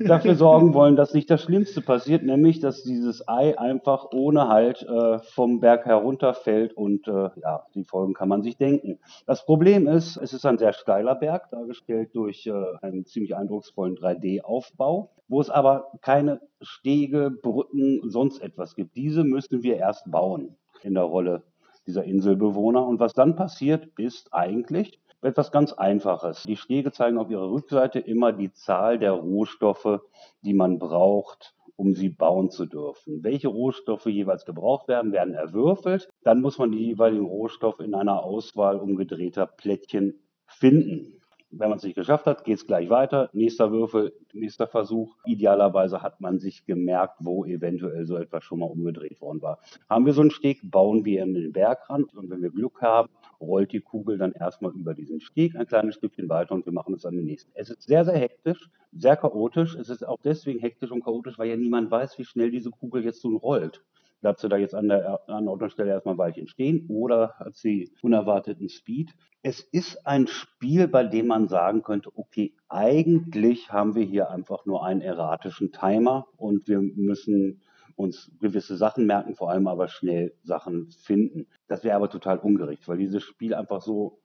[0.00, 4.82] dafür sorgen wollen, dass nicht das Schlimmste passiert, nämlich dass dieses Ei einfach ohne Halt
[4.82, 8.98] äh, vom Berg herunterfällt und äh, ja, die Folgen kann man sich denken.
[9.26, 13.96] Das Problem ist, es ist ein sehr steiler Berg, dargestellt durch äh, einen ziemlich eindrucksvollen
[13.96, 18.96] 3D-Aufbau, wo es aber keine Stege, Brücken, sonst etwas gibt.
[18.96, 21.42] Diese müssen wir erst bauen in der Rolle
[21.86, 22.86] dieser Inselbewohner.
[22.86, 26.42] Und was dann passiert, ist eigentlich, etwas ganz Einfaches.
[26.44, 30.00] Die Stege zeigen auf ihrer Rückseite immer die Zahl der Rohstoffe,
[30.42, 33.24] die man braucht, um sie bauen zu dürfen.
[33.24, 36.08] Welche Rohstoffe jeweils gebraucht werden, werden erwürfelt.
[36.22, 41.20] Dann muss man die jeweiligen Rohstoffe in einer Auswahl umgedrehter Plättchen finden.
[41.56, 43.30] Wenn man es nicht geschafft hat, geht es gleich weiter.
[43.32, 45.16] Nächster Würfel, nächster Versuch.
[45.24, 49.60] Idealerweise hat man sich gemerkt, wo eventuell so etwas schon mal umgedreht worden war.
[49.88, 53.08] Haben wir so einen Steg, bauen wir in den Bergrand und wenn wir Glück haben,
[53.40, 56.94] rollt die Kugel dann erstmal über diesen Steg ein kleines Stückchen weiter und wir machen
[56.94, 57.50] es an den nächsten.
[57.54, 59.74] Es ist sehr, sehr hektisch, sehr chaotisch.
[59.74, 63.04] Es ist auch deswegen hektisch und chaotisch, weil ja niemand weiß, wie schnell diese Kugel
[63.04, 63.82] jetzt nun rollt.
[64.24, 67.56] Bleibt sie da jetzt an der, an der Autostelle erstmal ein Weilchen stehen oder hat
[67.56, 69.12] sie unerwarteten Speed?
[69.42, 74.64] Es ist ein Spiel, bei dem man sagen könnte, okay, eigentlich haben wir hier einfach
[74.64, 77.60] nur einen erratischen Timer und wir müssen
[77.96, 81.46] uns gewisse Sachen merken, vor allem aber schnell Sachen finden.
[81.68, 84.18] Das wäre aber total ungerecht, weil dieses Spiel einfach so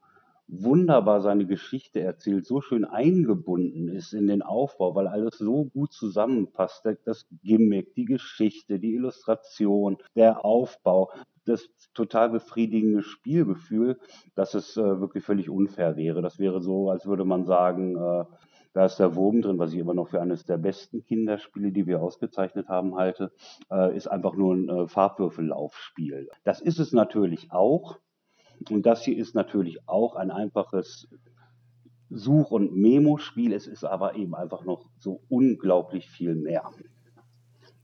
[0.49, 5.93] wunderbar seine Geschichte erzählt, so schön eingebunden ist in den Aufbau, weil alles so gut
[5.93, 6.87] zusammenpasst.
[7.05, 11.11] Das Gimmick, die Geschichte, die Illustration, der Aufbau,
[11.45, 13.99] das total befriedigende Spielgefühl,
[14.35, 16.21] dass es äh, wirklich völlig unfair wäre.
[16.21, 18.25] Das wäre so, als würde man sagen, äh,
[18.73, 21.87] da ist der Wurm drin, was ich immer noch für eines der besten Kinderspiele, die
[21.87, 23.31] wir ausgezeichnet haben, halte,
[23.71, 26.29] äh, ist einfach nur ein äh, Farbwürfellaufspiel.
[26.43, 27.97] Das ist es natürlich auch.
[28.69, 31.07] Und das hier ist natürlich auch ein einfaches
[32.09, 33.53] Such- und Memo-Spiel.
[33.53, 36.69] Es ist aber eben einfach noch so unglaublich viel mehr.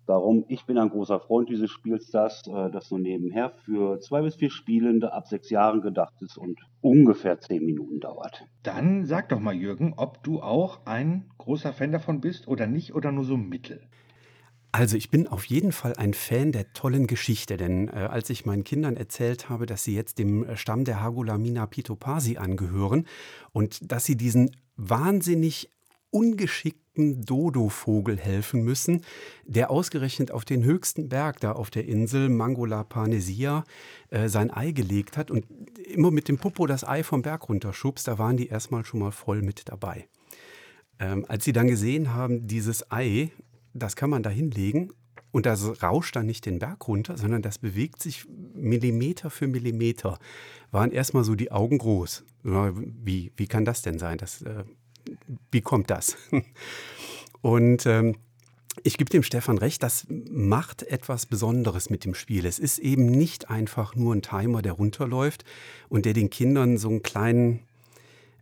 [0.07, 4.21] Darum, ich bin ein großer Freund dieses Spiels, das, äh, das so nebenher für zwei
[4.21, 8.45] bis vier Spielende ab sechs Jahren gedacht ist und ungefähr zehn Minuten dauert.
[8.61, 12.93] Dann sag doch mal, Jürgen, ob du auch ein großer Fan davon bist oder nicht
[12.93, 13.81] oder nur so mittel.
[14.71, 18.45] Also ich bin auf jeden Fall ein Fan der tollen Geschichte, denn äh, als ich
[18.45, 23.07] meinen Kindern erzählt habe, dass sie jetzt dem Stamm der Hagulamina pitopasi angehören
[23.53, 25.71] und dass sie diesen wahnsinnig
[26.95, 29.01] ungeschickten Dodo-Vogel helfen müssen,
[29.45, 33.63] der ausgerechnet auf den höchsten Berg da auf der Insel Mangola Parnesia
[34.09, 35.45] äh, sein Ei gelegt hat und
[35.85, 39.11] immer mit dem Popo das Ei vom Berg runterschubst, da waren die erstmal schon mal
[39.11, 40.07] voll mit dabei.
[40.99, 43.31] Ähm, als sie dann gesehen haben, dieses Ei
[43.77, 44.93] das kann man da hinlegen
[45.31, 50.17] und das rauscht dann nicht den Berg runter, sondern das bewegt sich Millimeter für Millimeter.
[50.71, 52.23] Waren erstmal so die Augen groß.
[52.43, 54.17] Wie, wie kann das denn sein?
[54.17, 54.63] Das, äh,
[55.51, 56.17] wie kommt das?
[57.41, 58.15] Und ähm,
[58.83, 62.45] ich gebe dem Stefan recht, das macht etwas Besonderes mit dem Spiel.
[62.45, 65.45] Es ist eben nicht einfach nur ein Timer, der runterläuft
[65.87, 67.61] und der den Kindern so einen kleinen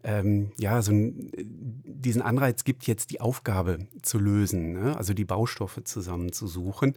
[0.04, 4.98] ähm, ja, so ein, diesen Anreiz gibt, jetzt die Aufgabe zu lösen, ne?
[4.98, 6.96] also die Baustoffe zusammenzusuchen.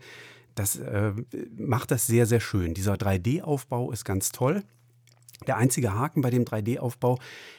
[0.55, 1.13] Das äh,
[1.57, 2.75] macht das sehr, sehr schön.
[2.75, 4.65] Dieser 3D-Aufbau ist ganz toll.
[5.47, 7.19] Der einzige Haken bei dem 3D-Aufbau,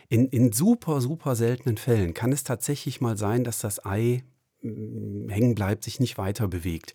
[0.09, 4.23] in, in super, super seltenen Fällen kann es tatsächlich mal sein, dass das Ei
[4.61, 6.93] mm, hängen bleibt, sich nicht weiter bewegt.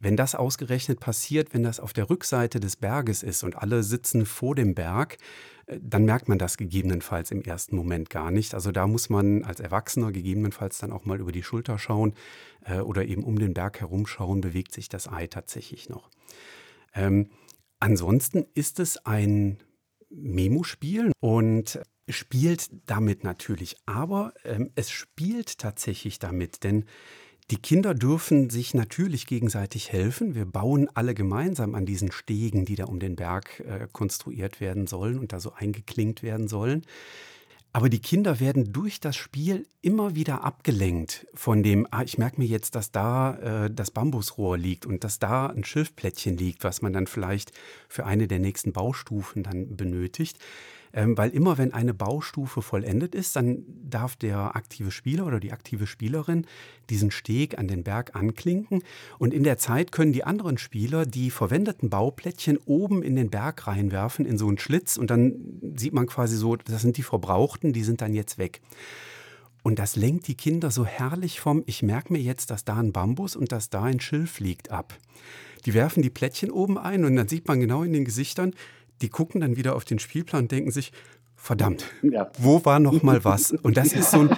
[0.00, 4.26] Wenn das ausgerechnet passiert, wenn das auf der Rückseite des Berges ist und alle sitzen
[4.26, 5.18] vor dem Berg,
[5.66, 8.54] äh, dann merkt man das gegebenenfalls im ersten Moment gar nicht.
[8.54, 12.14] Also da muss man als Erwachsener gegebenenfalls dann auch mal über die Schulter schauen
[12.64, 16.10] äh, oder eben um den Berg herumschauen, bewegt sich das Ei tatsächlich noch.
[16.94, 17.30] Ähm,
[17.80, 19.58] ansonsten ist es ein
[20.16, 26.84] Memo-Spiel und spielt damit natürlich, aber ähm, es spielt tatsächlich damit, denn
[27.50, 30.34] die Kinder dürfen sich natürlich gegenseitig helfen.
[30.34, 34.86] Wir bauen alle gemeinsam an diesen Stegen, die da um den Berg äh, konstruiert werden
[34.86, 36.86] sollen und da so eingeklinkt werden sollen.
[37.76, 42.40] Aber die Kinder werden durch das Spiel immer wieder abgelenkt von dem, ah, ich merke
[42.40, 46.82] mir jetzt, dass da äh, das Bambusrohr liegt und dass da ein Schilfplättchen liegt, was
[46.82, 47.50] man dann vielleicht
[47.88, 50.38] für eine der nächsten Baustufen dann benötigt.
[50.94, 55.52] Ähm, weil immer wenn eine Baustufe vollendet ist, dann darf der aktive Spieler oder die
[55.52, 56.46] aktive Spielerin
[56.88, 58.82] diesen Steg an den Berg anklinken
[59.18, 63.66] und in der Zeit können die anderen Spieler die verwendeten Bauplättchen oben in den Berg
[63.66, 65.34] reinwerfen, in so einen Schlitz und dann
[65.74, 68.60] sieht man quasi so, das sind die verbrauchten, die sind dann jetzt weg.
[69.64, 72.92] Und das lenkt die Kinder so herrlich vom, ich merke mir jetzt, dass da ein
[72.92, 74.94] Bambus und dass da ein Schilf liegt ab.
[75.64, 78.52] Die werfen die Plättchen oben ein und dann sieht man genau in den Gesichtern,
[79.02, 80.92] die gucken dann wieder auf den Spielplan und denken sich,
[81.44, 82.30] verdammt, ja.
[82.38, 83.52] wo war noch mal was?
[83.52, 84.30] Und das ist so ein,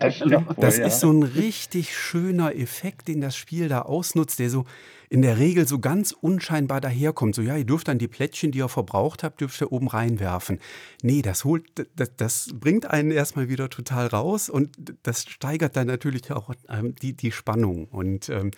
[0.56, 4.64] das ist so ein richtig schöner Effekt, den das Spiel da ausnutzt, der so
[5.10, 7.34] in der Regel so ganz unscheinbar daherkommt.
[7.34, 10.58] So, ja, ihr dürft dann die Plättchen, die ihr verbraucht habt, dürft ihr oben reinwerfen.
[11.02, 14.70] Nee, das holt, das, das bringt einen erstmal wieder total raus und
[15.02, 17.84] das steigert dann natürlich auch ähm, die, die Spannung.
[17.84, 18.50] Und ähm,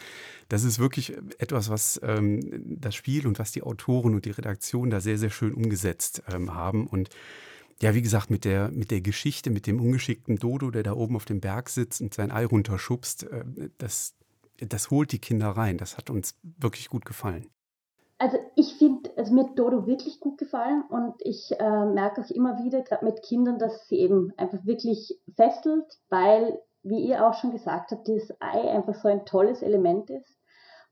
[0.49, 4.89] das ist wirklich etwas, was ähm, das Spiel und was die Autoren und die Redaktion
[4.89, 6.87] da sehr, sehr schön umgesetzt ähm, haben.
[6.87, 7.11] Und
[7.81, 11.17] ja, wie gesagt, mit der, mit der Geschichte, mit dem ungeschickten Dodo, der da oben
[11.17, 13.45] auf dem Berg sitzt und sein Ei runterschubst, äh,
[13.79, 14.15] das,
[14.59, 15.79] das holt die Kinder rein.
[15.79, 17.47] Das hat uns wirklich gut gefallen.
[18.21, 22.31] Also ich finde, also mir hat Dodo wirklich gut gefallen und ich äh, merke auch
[22.31, 27.35] immer wieder, gerade mit Kindern, dass sie eben einfach wirklich fesselt, weil, wie ihr auch
[27.35, 30.37] schon gesagt habt, dieses Ei einfach so ein tolles Element ist.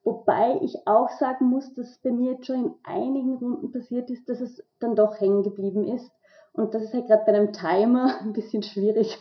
[0.04, 4.28] Wobei ich auch sagen muss, dass bei mir jetzt schon in einigen Runden passiert ist,
[4.28, 6.12] dass es dann doch hängen geblieben ist.
[6.56, 9.18] Und das ist halt gerade bei einem Timer ein bisschen schwierig.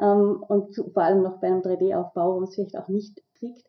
[0.00, 3.22] Ähm, und zu, vor allem noch bei einem 3D-Aufbau, wo man es vielleicht auch nicht
[3.38, 3.66] kriegt.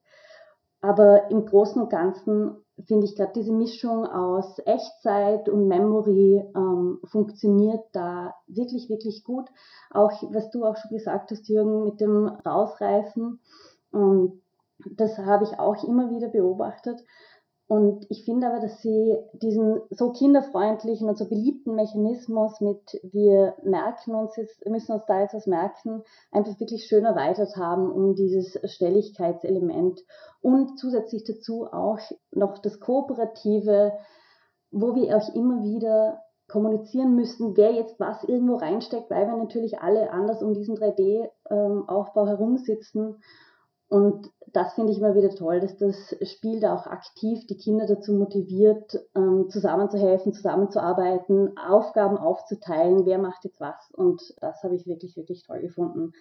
[0.81, 2.55] Aber im Großen und Ganzen
[2.87, 9.47] finde ich gerade diese Mischung aus Echtzeit und Memory ähm, funktioniert da wirklich, wirklich gut.
[9.91, 13.39] Auch was du auch schon gesagt hast, Jürgen, mit dem Rausreißen.
[13.93, 14.41] Ähm,
[14.97, 16.99] das habe ich auch immer wieder beobachtet.
[17.71, 23.55] Und ich finde aber, dass sie diesen so kinderfreundlichen und so beliebten Mechanismus mit wir
[23.63, 26.03] merken uns jetzt, müssen uns da jetzt was merken,
[26.33, 30.01] einfach wirklich schön erweitert haben um dieses Stelligkeitselement.
[30.41, 31.99] Und zusätzlich dazu auch
[32.31, 33.93] noch das Kooperative,
[34.71, 39.79] wo wir auch immer wieder kommunizieren müssen, wer jetzt was irgendwo reinsteckt, weil wir natürlich
[39.79, 43.15] alle anders um diesen 3D-Aufbau ähm, herumsitzen
[43.91, 47.85] und das finde ich immer wieder toll, dass das Spiel da auch aktiv die Kinder
[47.85, 53.91] dazu motiviert, ähm, zusammenzuhelfen, zusammenzuarbeiten, Aufgaben aufzuteilen, wer macht jetzt was.
[53.91, 56.13] Und das habe ich wirklich, wirklich toll gefunden.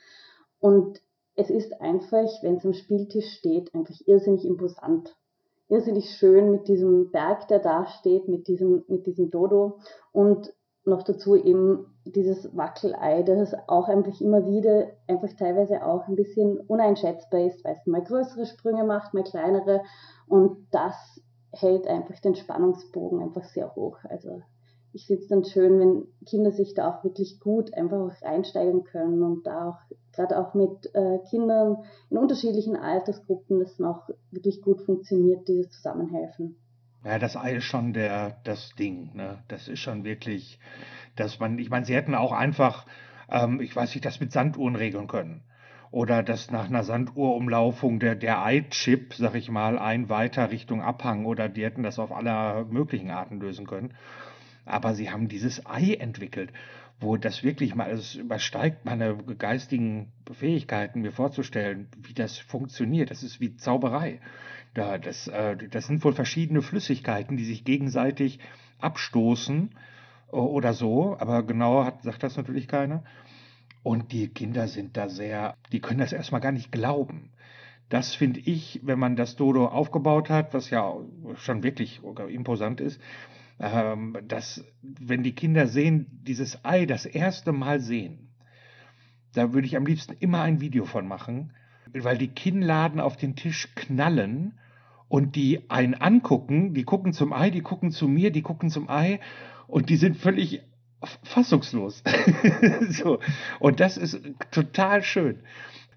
[0.59, 1.01] Und
[1.37, 5.17] es ist einfach, wenn es am Spieltisch steht, einfach irrsinnig imposant.
[5.69, 9.79] Irrsinnig schön mit diesem Berg, der da steht, mit diesem, mit diesem Dodo.
[10.11, 10.53] Und
[10.91, 16.59] noch dazu eben dieses Wackelei, das auch einfach immer wieder einfach teilweise auch ein bisschen
[16.61, 19.83] uneinschätzbar ist, weil es mal größere Sprünge macht, mal kleinere
[20.29, 20.95] und das
[21.53, 23.99] hält einfach den Spannungsbogen einfach sehr hoch.
[24.09, 24.43] Also
[24.93, 28.85] ich finde es dann schön, wenn Kinder sich da auch wirklich gut einfach auch reinsteigen
[28.85, 34.63] können und da auch gerade auch mit äh, Kindern in unterschiedlichen Altersgruppen das noch wirklich
[34.63, 36.57] gut funktioniert, dieses Zusammenhelfen.
[37.05, 39.11] Ja, das Ei ist schon der, das Ding.
[39.15, 39.43] Ne?
[39.49, 40.59] Das ist schon wirklich,
[41.17, 42.87] dass man, ich meine, sie hätten auch einfach,
[43.31, 45.43] ähm, ich weiß nicht, das mit Sanduhren regeln können.
[45.91, 51.25] Oder dass nach einer Sanduhrumlaufung der, der Ei-Chip, sag ich mal, ein weiter Richtung Abhang
[51.25, 53.95] oder die hätten das auf aller möglichen Arten lösen können.
[54.67, 56.53] Aber sie haben dieses Ei entwickelt,
[57.01, 63.11] wo das wirklich mal, es übersteigt meine geistigen Fähigkeiten, mir vorzustellen, wie das funktioniert.
[63.11, 64.21] Das ist wie Zauberei.
[64.75, 68.39] Da, das, äh, das sind wohl verschiedene Flüssigkeiten, die sich gegenseitig
[68.79, 69.71] abstoßen
[70.29, 73.03] oder so, aber genauer hat, sagt das natürlich keiner.
[73.83, 77.31] Und die Kinder sind da sehr, die können das erstmal gar nicht glauben.
[77.89, 80.95] Das finde ich, wenn man das Dodo aufgebaut hat, was ja
[81.37, 83.01] schon wirklich imposant ist,
[83.59, 88.31] ähm, dass wenn die Kinder sehen, dieses Ei das erste Mal sehen,
[89.35, 91.53] da würde ich am liebsten immer ein Video von machen,
[91.95, 94.59] weil die Kinnladen auf den Tisch knallen
[95.09, 98.89] und die einen angucken, die gucken zum Ei, die gucken zu mir, die gucken zum
[98.89, 99.21] Ei
[99.67, 100.63] und die sind völlig
[101.23, 102.03] fassungslos.
[102.91, 103.19] so.
[103.59, 105.41] Und das ist total schön,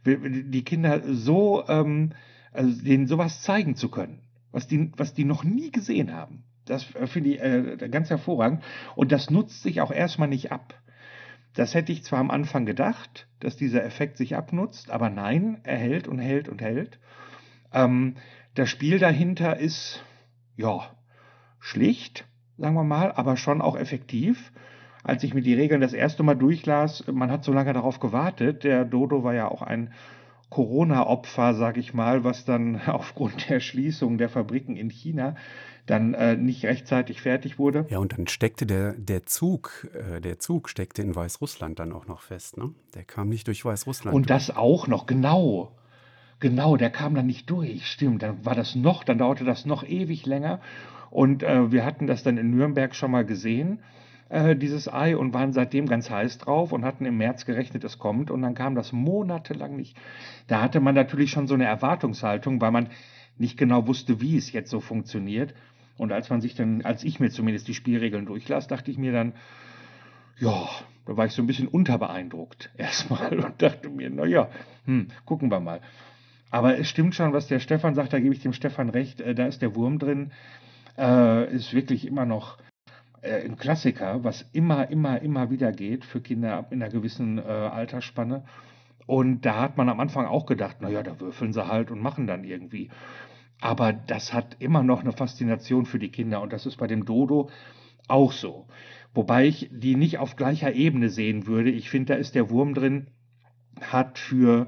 [0.06, 2.12] die Kinder so, ähm,
[2.52, 4.20] also denen sowas zeigen zu können,
[4.52, 6.44] was die, was die noch nie gesehen haben.
[6.66, 8.64] Das finde ich äh, ganz hervorragend.
[8.96, 10.74] Und das nutzt sich auch erstmal nicht ab.
[11.54, 15.78] Das hätte ich zwar am Anfang gedacht, dass dieser Effekt sich abnutzt, aber nein, er
[15.78, 17.00] hält und hält und hält.
[17.72, 18.16] Ähm,
[18.56, 20.04] das Spiel dahinter ist,
[20.56, 20.82] ja,
[21.60, 22.26] schlicht,
[22.58, 24.52] sagen wir mal, aber schon auch effektiv.
[25.04, 28.64] Als ich mir die Regeln das erste Mal durchlas, man hat so lange darauf gewartet.
[28.64, 29.94] Der Dodo war ja auch ein
[30.50, 35.36] Corona-Opfer, sage ich mal, was dann aufgrund der Schließung der Fabriken in China
[35.86, 37.86] dann äh, nicht rechtzeitig fertig wurde.
[37.90, 42.08] Ja, und dann steckte der, der Zug, äh, der Zug steckte in Weißrussland dann auch
[42.08, 42.74] noch fest, ne?
[42.96, 44.16] Der kam nicht durch Weißrussland.
[44.16, 45.76] Und das auch noch, genau.
[46.40, 48.24] Genau, der kam dann nicht durch, stimmt.
[48.24, 50.62] Dann war das noch, dann dauerte das noch ewig länger.
[51.10, 53.80] Und äh, wir hatten das dann in Nürnberg schon mal gesehen,
[54.30, 58.00] äh, dieses Ei, und waren seitdem ganz heiß drauf und hatten im März gerechnet, es
[58.00, 58.32] kommt.
[58.32, 59.98] Und dann kam das monatelang nicht.
[60.48, 62.90] Da hatte man natürlich schon so eine Erwartungshaltung, weil man
[63.38, 65.54] nicht genau wusste, wie es jetzt so funktioniert.
[65.98, 69.12] Und als man sich dann, als ich mir zumindest die Spielregeln durchlas, dachte ich mir
[69.12, 69.34] dann,
[70.40, 70.68] ja,
[71.06, 74.50] da war ich so ein bisschen unterbeeindruckt erstmal und dachte mir, naja,
[74.86, 75.82] hm, gucken wir mal.
[76.50, 79.36] Aber es stimmt schon, was der Stefan sagt, da gebe ich dem Stefan recht, äh,
[79.36, 80.32] da ist der Wurm drin,
[80.98, 82.58] äh, ist wirklich immer noch
[83.22, 87.42] äh, ein Klassiker, was immer, immer, immer wieder geht für Kinder in einer gewissen äh,
[87.42, 88.44] Altersspanne.
[89.06, 92.28] Und da hat man am Anfang auch gedacht, naja, da würfeln sie halt und machen
[92.28, 92.90] dann irgendwie.
[93.64, 97.06] Aber das hat immer noch eine Faszination für die Kinder und das ist bei dem
[97.06, 97.50] Dodo
[98.10, 98.68] auch so.
[99.14, 101.70] Wobei ich die nicht auf gleicher Ebene sehen würde.
[101.70, 103.08] Ich finde, da ist der Wurm drin,
[103.80, 104.68] hat für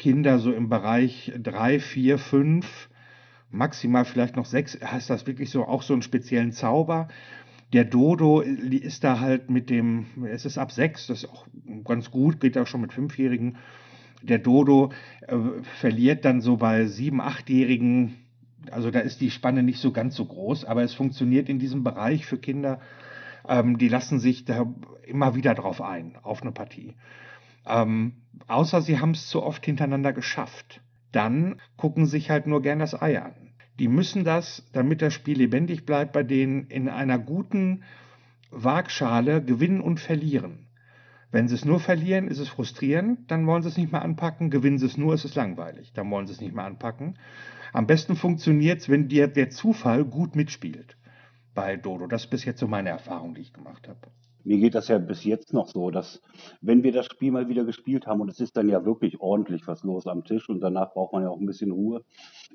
[0.00, 2.90] Kinder so im Bereich drei, vier, fünf,
[3.52, 7.06] maximal vielleicht noch sechs, heißt das wirklich so auch so einen speziellen Zauber.
[7.72, 11.46] Der Dodo ist da halt mit dem, es ist ab sechs, das ist auch
[11.84, 13.56] ganz gut, geht auch schon mit Fünfjährigen
[14.22, 15.36] der Dodo äh,
[15.80, 18.16] verliert dann so bei sieben, achtjährigen,
[18.70, 21.84] also da ist die Spanne nicht so ganz so groß, aber es funktioniert in diesem
[21.84, 22.80] Bereich für Kinder,
[23.48, 24.66] ähm, die lassen sich da
[25.06, 26.94] immer wieder drauf ein, auf eine Partie.
[27.66, 28.14] Ähm,
[28.46, 30.80] außer sie haben es zu oft hintereinander geschafft.
[31.12, 33.34] Dann gucken sich halt nur gern das Ei an.
[33.78, 37.82] Die müssen das, damit das Spiel lebendig bleibt, bei denen in einer guten
[38.50, 40.65] Waagschale gewinnen und verlieren.
[41.30, 44.50] Wenn sie es nur verlieren, ist es frustrierend, dann wollen sie es nicht mehr anpacken.
[44.50, 47.18] Gewinnen sie es nur, ist es langweilig, dann wollen sie es nicht mehr anpacken.
[47.72, 50.96] Am besten funktioniert es, wenn dir der Zufall gut mitspielt
[51.54, 52.06] bei Dodo.
[52.06, 53.98] Das ist bis jetzt so meine Erfahrung, die ich gemacht habe.
[54.46, 56.22] Mir geht das ja bis jetzt noch so, dass
[56.60, 59.66] wenn wir das Spiel mal wieder gespielt haben und es ist dann ja wirklich ordentlich
[59.66, 62.04] was los am Tisch und danach braucht man ja auch ein bisschen Ruhe.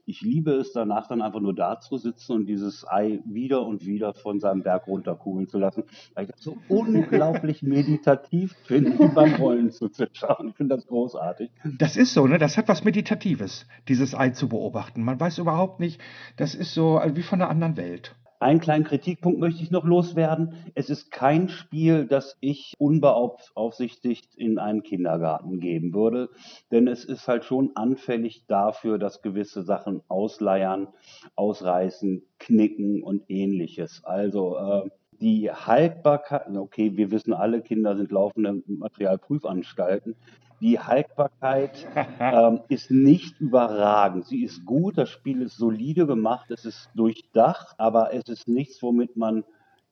[0.05, 3.85] Ich liebe es danach dann einfach nur da zu sitzen und dieses Ei wieder und
[3.85, 9.33] wieder von seinem Berg runterkugeln zu lassen, weil ich das so unglaublich meditativ finde, beim
[9.33, 10.47] Rollen zu zittern.
[10.47, 11.51] Ich finde das großartig.
[11.77, 12.37] Das ist so, ne?
[12.37, 15.03] Das hat was Meditatives, dieses Ei zu beobachten.
[15.03, 15.99] Man weiß überhaupt nicht,
[16.37, 18.15] das ist so also wie von einer anderen Welt.
[18.41, 20.55] Einen kleinen Kritikpunkt möchte ich noch loswerden.
[20.73, 26.27] Es ist kein Spiel, das ich unbeaufsichtigt in einen Kindergarten geben würde,
[26.71, 30.87] denn es ist halt schon anfällig dafür, dass gewisse Sachen ausleiern,
[31.35, 34.03] ausreißen, knicken und ähnliches.
[34.05, 34.89] Also äh,
[35.21, 40.15] die Haltbarkeit, okay, wir wissen alle, Kinder sind laufende Materialprüfanstalten,
[40.61, 41.87] die Haltbarkeit
[42.19, 44.27] ähm, ist nicht überragend.
[44.27, 48.81] Sie ist gut, das Spiel ist solide gemacht, es ist durchdacht, aber es ist nichts,
[48.81, 49.43] womit man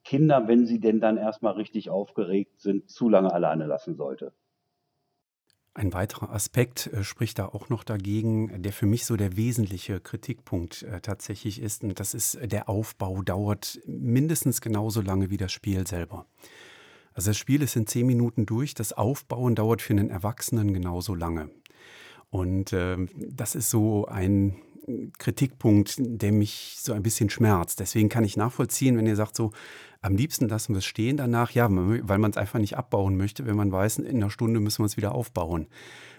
[0.04, 4.32] Kinder, wenn sie denn dann erstmal richtig aufgeregt sind, zu lange alleine lassen sollte.
[5.74, 10.00] Ein weiterer Aspekt äh, spricht da auch noch dagegen, der für mich so der wesentliche
[10.00, 11.84] Kritikpunkt äh, tatsächlich ist.
[11.84, 16.26] Und das ist, der Aufbau dauert mindestens genauso lange wie das Spiel selber.
[17.20, 21.14] Also das Spiel ist in zehn Minuten durch, das Aufbauen dauert für einen Erwachsenen genauso
[21.14, 21.50] lange.
[22.30, 24.56] Und äh, das ist so ein
[25.18, 27.82] Kritikpunkt, der mich so ein bisschen schmerzt.
[27.82, 29.52] Deswegen kann ich nachvollziehen, wenn ihr sagt, so
[30.02, 33.46] am liebsten lassen wir es stehen danach, ja, weil man es einfach nicht abbauen möchte,
[33.46, 35.68] wenn man weiß, in einer Stunde müssen wir es wieder aufbauen.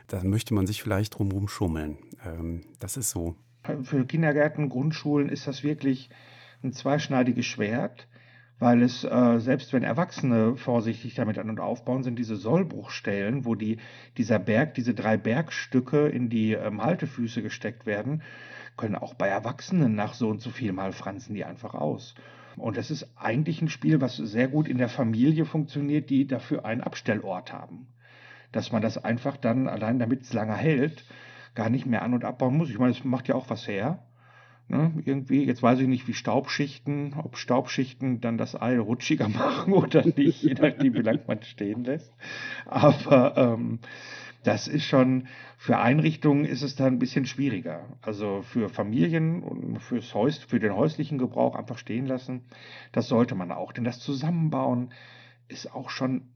[0.07, 1.97] Da möchte man sich vielleicht drumherum schummeln.
[2.27, 3.37] Ähm, das ist so.
[3.85, 6.11] Für Kindergärten, Grundschulen ist das wirklich
[6.63, 8.07] ein zweischneidiges Schwert
[8.61, 13.55] weil es, äh, selbst wenn Erwachsene vorsichtig damit an und aufbauen, sind diese Sollbruchstellen, wo
[13.55, 13.79] die,
[14.19, 18.23] dieser Berg, diese drei Bergstücke in die ähm, Haltefüße gesteckt werden,
[18.77, 22.15] können auch bei Erwachsenen nach so und so viel Mal franzen die einfach aus.
[22.57, 26.67] Und das ist eigentlich ein Spiel, was sehr gut in der Familie funktioniert, die dafür
[26.67, 27.89] einen Abstellort haben.
[28.53, 31.07] Dass man das einfach dann, allein damit es lange hält,
[31.55, 32.69] gar nicht mehr an- und abbauen muss.
[32.69, 34.05] Ich meine, es macht ja auch was her.
[34.71, 39.73] Ne, irgendwie, jetzt weiß ich nicht, wie Staubschichten, ob Staubschichten dann das Ei rutschiger machen
[39.73, 42.15] oder nicht, je nachdem, wie lange man stehen lässt.
[42.67, 43.81] Aber ähm,
[44.45, 45.27] das ist schon,
[45.59, 47.85] für Einrichtungen ist es da ein bisschen schwieriger.
[48.01, 52.45] Also für Familien und fürs Häus, für den häuslichen Gebrauch einfach stehen lassen,
[52.93, 53.73] das sollte man auch.
[53.73, 54.93] Denn das Zusammenbauen
[55.49, 56.29] ist auch schon,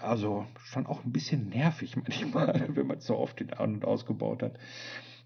[0.00, 4.42] also schon auch ein bisschen nervig manchmal, wenn man so oft in An- und ausgebaut
[4.42, 4.58] hat.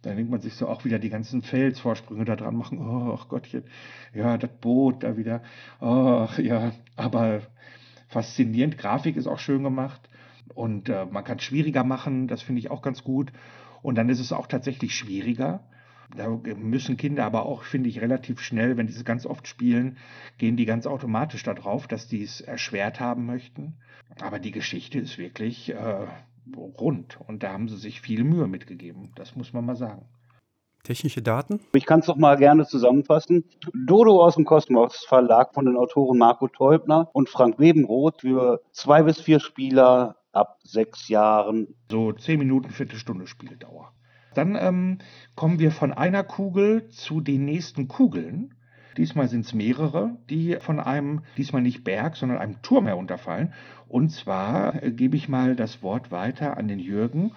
[0.05, 2.79] Da denkt man sich so auch wieder die ganzen Felsvorsprünge da dran machen.
[2.79, 3.65] Oh Gottchen,
[4.13, 5.43] ja, das Boot da wieder.
[5.81, 7.43] Ach ja, aber
[8.09, 8.79] faszinierend.
[8.79, 10.09] Grafik ist auch schön gemacht.
[10.55, 13.33] Und äh, man kann es schwieriger machen, das finde ich auch ganz gut.
[13.83, 15.65] Und dann ist es auch tatsächlich schwieriger.
[16.17, 19.97] Da müssen Kinder aber auch, finde ich, relativ schnell, wenn die es ganz oft spielen,
[20.39, 23.75] gehen die ganz automatisch darauf, dass die es erschwert haben möchten.
[24.21, 26.07] Aber die Geschichte ist wirklich äh,
[26.57, 29.13] rund und da haben sie sich viel Mühe mitgegeben.
[29.15, 30.07] Das muss man mal sagen.
[30.85, 31.61] Technische Daten?
[31.73, 33.45] Ich kann es doch mal gerne zusammenfassen.
[33.73, 39.03] Dodo aus dem Kosmos Verlag von den Autoren Marco Teubner und Frank Webenroth für zwei
[39.03, 41.75] bis vier Spieler ab sechs Jahren.
[41.91, 43.93] So zehn Minuten, Viertelstunde Spieldauer.
[44.35, 44.99] Dann ähm,
[45.37, 48.55] kommen wir von einer Kugel zu den nächsten Kugeln.
[48.97, 53.53] Diesmal sind es mehrere, die von einem, diesmal nicht Berg, sondern einem Turm herunterfallen.
[53.89, 57.33] Und zwar äh, gebe ich mal das Wort weiter an den Jürgen,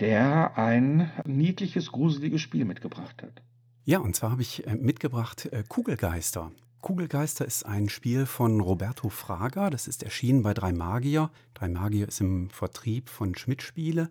[0.00, 3.42] der ein niedliches, gruseliges Spiel mitgebracht hat.
[3.84, 6.52] Ja, und zwar habe ich äh, mitgebracht äh, Kugelgeister.
[6.82, 9.70] Kugelgeister ist ein Spiel von Roberto Fraga.
[9.70, 11.30] Das ist erschienen bei Drei Magier.
[11.54, 14.08] Drei Magier ist im Vertrieb von Schmidt Spiele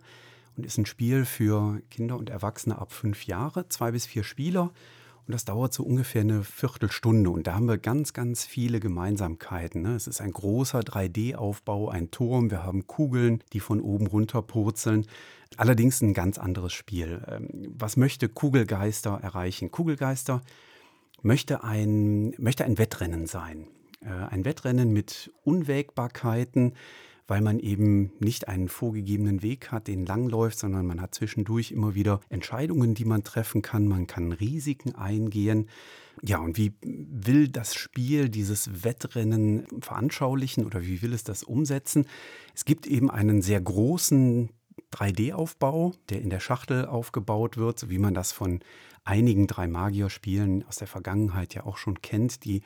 [0.56, 4.70] und ist ein Spiel für Kinder und Erwachsene ab fünf Jahre, zwei bis vier Spieler.
[5.26, 7.30] Und das dauert so ungefähr eine Viertelstunde.
[7.30, 9.82] Und da haben wir ganz, ganz viele Gemeinsamkeiten.
[9.82, 9.94] Ne?
[9.94, 12.50] Es ist ein großer 3D-Aufbau, ein Turm.
[12.50, 15.06] Wir haben Kugeln, die von oben runter purzeln.
[15.56, 17.22] Allerdings ein ganz anderes Spiel.
[17.28, 19.70] Ähm, was möchte Kugelgeister erreichen?
[19.70, 20.42] Kugelgeister
[21.22, 23.68] möchte ein, möchte ein Wettrennen sein.
[24.00, 26.74] Äh, ein Wettrennen mit Unwägbarkeiten,
[27.26, 31.94] weil man eben nicht einen vorgegebenen Weg hat, den langläuft, sondern man hat zwischendurch immer
[31.94, 33.86] wieder Entscheidungen, die man treffen kann.
[33.86, 35.68] Man kann Risiken eingehen.
[36.22, 42.06] Ja, und wie will das Spiel dieses Wettrennen veranschaulichen oder wie will es das umsetzen?
[42.54, 44.50] Es gibt eben einen sehr großen
[44.92, 48.60] 3D-Aufbau, der in der Schachtel aufgebaut wird, so wie man das von
[49.04, 52.62] einigen drei Magier-Spielen aus der Vergangenheit ja auch schon kennt, die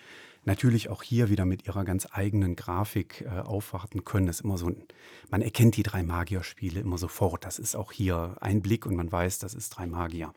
[0.47, 4.27] natürlich auch hier wieder mit ihrer ganz eigenen Grafik äh, aufwarten können.
[4.27, 4.85] Das ist immer so ein,
[5.31, 7.45] man erkennt die drei Magier-Spiele immer sofort.
[7.45, 10.33] Das ist auch hier ein Blick und man weiß, das ist drei Magier.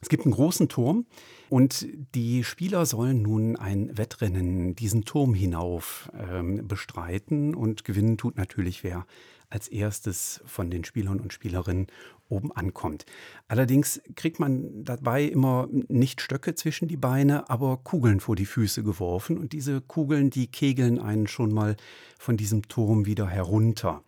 [0.00, 1.06] Es gibt einen großen Turm
[1.48, 8.36] und die Spieler sollen nun ein Wettrennen diesen Turm hinauf ähm, bestreiten und gewinnen tut
[8.36, 9.06] natürlich wer
[9.48, 11.86] als erstes von den Spielern und Spielerinnen
[12.34, 13.06] oben ankommt.
[13.48, 18.82] Allerdings kriegt man dabei immer nicht Stöcke zwischen die Beine, aber Kugeln vor die Füße
[18.82, 21.76] geworfen und diese Kugeln, die kegeln einen schon mal
[22.18, 24.02] von diesem Turm wieder herunter.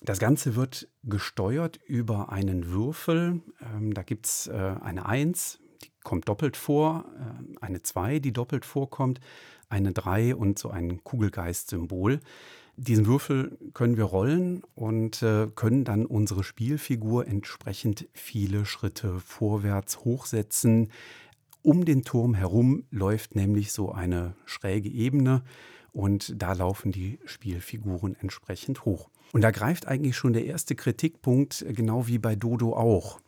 [0.00, 3.40] Das Ganze wird gesteuert über einen Würfel.
[3.60, 8.32] Ähm, da gibt es äh, eine 1, die kommt doppelt vor, äh, eine 2, die
[8.32, 9.20] doppelt vorkommt,
[9.68, 12.20] eine 3 und so ein Kugelgeist-Symbol.
[12.80, 20.04] Diesen Würfel können wir rollen und äh, können dann unsere Spielfigur entsprechend viele Schritte vorwärts
[20.04, 20.92] hochsetzen.
[21.62, 25.42] Um den Turm herum läuft nämlich so eine schräge Ebene
[25.90, 29.10] und da laufen die Spielfiguren entsprechend hoch.
[29.32, 33.18] Und da greift eigentlich schon der erste Kritikpunkt, genau wie bei Dodo auch.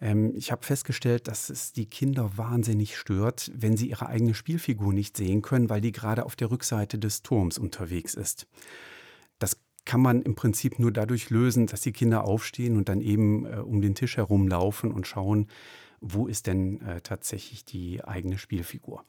[0.00, 4.92] Ähm, ich habe festgestellt, dass es die Kinder wahnsinnig stört, wenn sie ihre eigene Spielfigur
[4.92, 8.46] nicht sehen können, weil die gerade auf der Rückseite des Turms unterwegs ist.
[9.38, 13.46] Das kann man im Prinzip nur dadurch lösen, dass die Kinder aufstehen und dann eben
[13.46, 15.48] äh, um den Tisch herumlaufen und schauen,
[16.00, 19.04] wo ist denn äh, tatsächlich die eigene Spielfigur.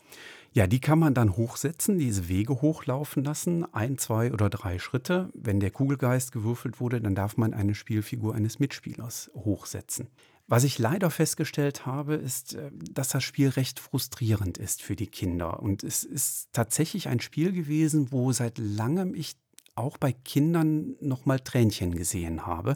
[0.51, 5.29] Ja, die kann man dann hochsetzen, diese Wege hochlaufen lassen, ein, zwei oder drei Schritte.
[5.33, 10.09] Wenn der Kugelgeist gewürfelt wurde, dann darf man eine Spielfigur eines Mitspielers hochsetzen.
[10.51, 15.07] Was ich leider festgestellt habe, ist, äh, dass das Spiel recht frustrierend ist für die
[15.07, 15.63] Kinder.
[15.63, 19.37] Und es ist tatsächlich ein Spiel gewesen, wo seit langem ich
[19.75, 22.75] auch bei Kindern nochmal Tränchen gesehen habe,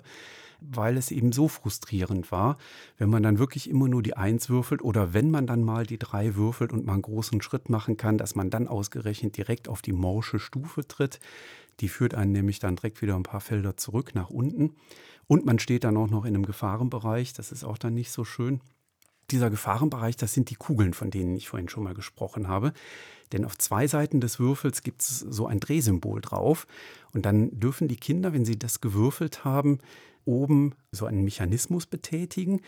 [0.61, 2.57] weil es eben so frustrierend war,
[2.97, 5.99] wenn man dann wirklich immer nur die Eins würfelt oder wenn man dann mal die
[5.99, 9.81] Drei würfelt und mal einen großen Schritt machen kann, dass man dann ausgerechnet direkt auf
[9.81, 11.19] die morsche Stufe tritt.
[11.81, 14.77] Die führt einen nämlich dann direkt wieder ein paar Felder zurück nach unten.
[15.27, 17.33] Und man steht dann auch noch in einem Gefahrenbereich.
[17.33, 18.61] Das ist auch dann nicht so schön.
[19.31, 22.73] Dieser Gefahrenbereich, das sind die Kugeln, von denen ich vorhin schon mal gesprochen habe.
[23.31, 26.67] Denn auf zwei Seiten des Würfels gibt es so ein Drehsymbol drauf.
[27.13, 29.79] Und dann dürfen die Kinder, wenn sie das gewürfelt haben,
[30.25, 32.61] oben so einen Mechanismus betätigen.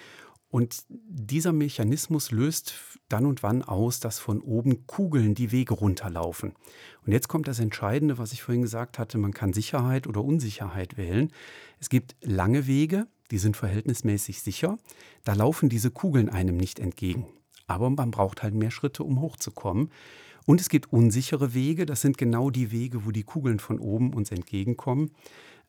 [0.49, 2.75] Und dieser Mechanismus löst
[3.09, 6.53] dann und wann aus, dass von oben Kugeln die Wege runterlaufen.
[7.05, 10.97] Und jetzt kommt das Entscheidende, was ich vorhin gesagt hatte, man kann Sicherheit oder Unsicherheit
[10.97, 11.31] wählen.
[11.79, 14.77] Es gibt lange Wege, die sind verhältnismäßig sicher.
[15.25, 17.27] Da laufen diese Kugeln einem nicht entgegen.
[17.67, 19.91] Aber man braucht halt mehr Schritte, um hochzukommen.
[20.45, 24.13] Und es gibt unsichere Wege, das sind genau die Wege, wo die Kugeln von oben
[24.13, 25.11] uns entgegenkommen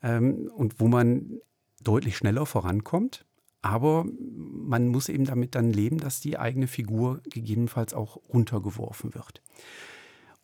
[0.04, 1.40] ähm, und wo man
[1.82, 3.26] deutlich schneller vorankommt.
[3.62, 9.42] Aber man muss eben damit dann leben, dass die eigene Figur gegebenenfalls auch runtergeworfen wird.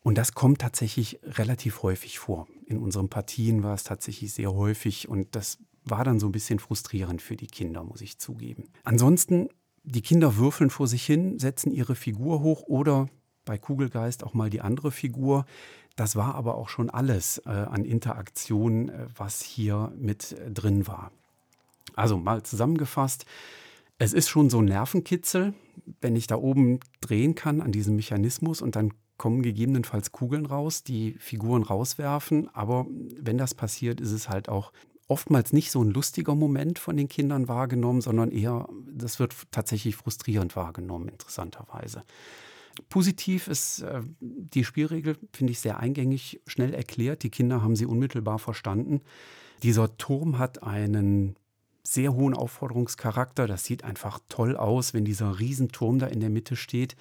[0.03, 2.47] Und das kommt tatsächlich relativ häufig vor.
[2.67, 6.59] In unseren Partien war es tatsächlich sehr häufig und das war dann so ein bisschen
[6.59, 8.65] frustrierend für die Kinder, muss ich zugeben.
[8.85, 9.49] Ansonsten,
[9.83, 13.09] die Kinder würfeln vor sich hin, setzen ihre Figur hoch oder
[13.45, 15.45] bei Kugelgeist auch mal die andere Figur.
[15.97, 20.87] Das war aber auch schon alles äh, an Interaktion, äh, was hier mit äh, drin
[20.87, 21.13] war.
[21.95, 23.25] Also mal zusammengefasst,
[23.99, 25.55] es ist schon so ein Nervenkitzel,
[26.01, 30.83] wenn ich da oben drehen kann an diesem Mechanismus und dann kommen gegebenenfalls Kugeln raus,
[30.83, 32.49] die Figuren rauswerfen.
[32.53, 32.87] Aber
[33.19, 34.73] wenn das passiert, ist es halt auch
[35.07, 39.97] oftmals nicht so ein lustiger Moment von den Kindern wahrgenommen, sondern eher, das wird tatsächlich
[39.97, 42.03] frustrierend wahrgenommen, interessanterweise.
[42.89, 47.23] Positiv ist äh, die Spielregel, finde ich, sehr eingängig, schnell erklärt.
[47.23, 49.03] Die Kinder haben sie unmittelbar verstanden.
[49.63, 51.37] Dieser Turm hat einen
[51.87, 53.47] sehr hohen Aufforderungscharakter.
[53.47, 56.97] Das sieht einfach toll aus, wenn dieser Riesenturm da in der Mitte steht.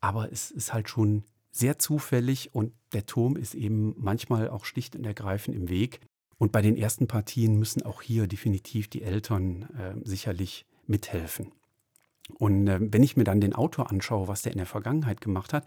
[0.00, 4.96] Aber es ist halt schon sehr zufällig und der Turm ist eben manchmal auch schlicht
[4.96, 6.00] und ergreifend im Weg.
[6.36, 11.52] Und bei den ersten Partien müssen auch hier definitiv die Eltern äh, sicherlich mithelfen.
[12.34, 15.52] Und äh, wenn ich mir dann den Autor anschaue, was der in der Vergangenheit gemacht
[15.52, 15.66] hat,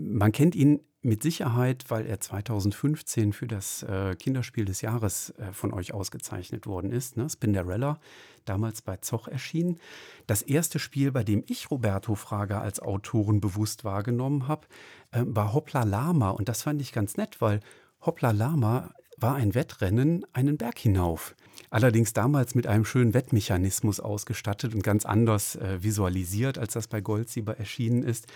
[0.00, 5.52] man kennt ihn mit Sicherheit, weil er 2015 für das äh, Kinderspiel des Jahres äh,
[5.52, 7.16] von euch ausgezeichnet worden ist.
[7.16, 7.30] Ne?
[7.30, 8.00] Spinderella,
[8.44, 9.78] damals bei Zoch erschienen.
[10.26, 14.66] Das erste Spiel, bei dem ich Roberto Fraga als Autoren bewusst wahrgenommen habe,
[15.12, 16.30] äh, war Hoppla Lama.
[16.30, 17.60] Und das fand ich ganz nett, weil
[18.04, 21.34] Hoppla Lama war ein Wettrennen einen Berg hinauf.
[21.70, 27.00] Allerdings damals mit einem schönen Wettmechanismus ausgestattet und ganz anders äh, visualisiert, als das bei
[27.00, 28.26] Goldsieber erschienen ist.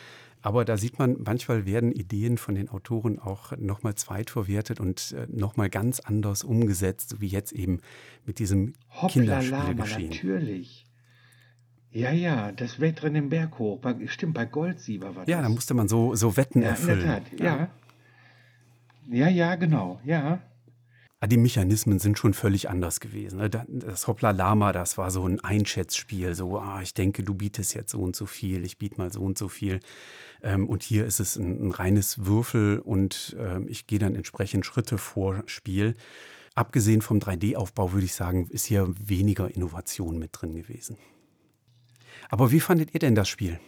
[0.43, 5.26] Aber da sieht man, manchmal werden Ideen von den Autoren auch nochmal zweitverwertet und äh,
[5.30, 7.80] nochmal ganz anders umgesetzt, wie jetzt eben
[8.26, 10.11] mit diesem Hoppla, Kinderspiel geschehen.
[10.11, 10.84] Natürlich.
[11.93, 13.80] Ja, ja, das Wettrennen im Berg hoch.
[14.07, 15.30] Stimmt, bei Goldsieber war das.
[15.30, 17.01] Ja, da musste man so, so Wetten ja, erfüllen.
[17.01, 17.68] In der Tat, ja.
[19.11, 20.40] Ja, ja, genau, ja.
[21.23, 23.39] Ah, die Mechanismen sind schon völlig anders gewesen.
[23.39, 23.49] Ne?
[23.49, 26.35] Das Hoppla Lama, das war so ein Einschätzspiel.
[26.35, 29.20] So, ah, ich denke, du bietest jetzt so und so viel, ich biete mal so
[29.20, 29.79] und so viel.
[30.43, 34.66] Ähm, und hier ist es ein, ein reines Würfel und ähm, ich gehe dann entsprechend
[34.66, 35.95] Schritte vor Spiel.
[36.57, 40.97] Abgesehen vom 3D-Aufbau würde ich sagen, ist hier weniger Innovation mit drin gewesen.
[42.31, 43.61] Aber wie fandet ihr denn das Spiel?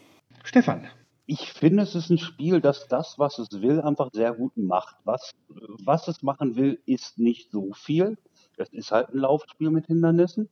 [0.43, 0.89] Stefan.
[1.27, 4.97] Ich finde, es ist ein Spiel, das das, was es will, einfach sehr gut macht.
[5.05, 8.19] Was, was es machen will, ist nicht so viel.
[8.57, 10.49] Es ist halt ein Laufspiel mit Hindernissen.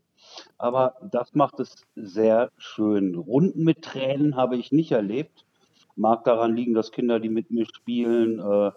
[0.56, 3.14] Aber das macht es sehr schön.
[3.14, 5.44] Runden mit Tränen habe ich nicht erlebt.
[5.94, 8.70] Mag daran liegen, dass Kinder, die mit mir spielen, äh,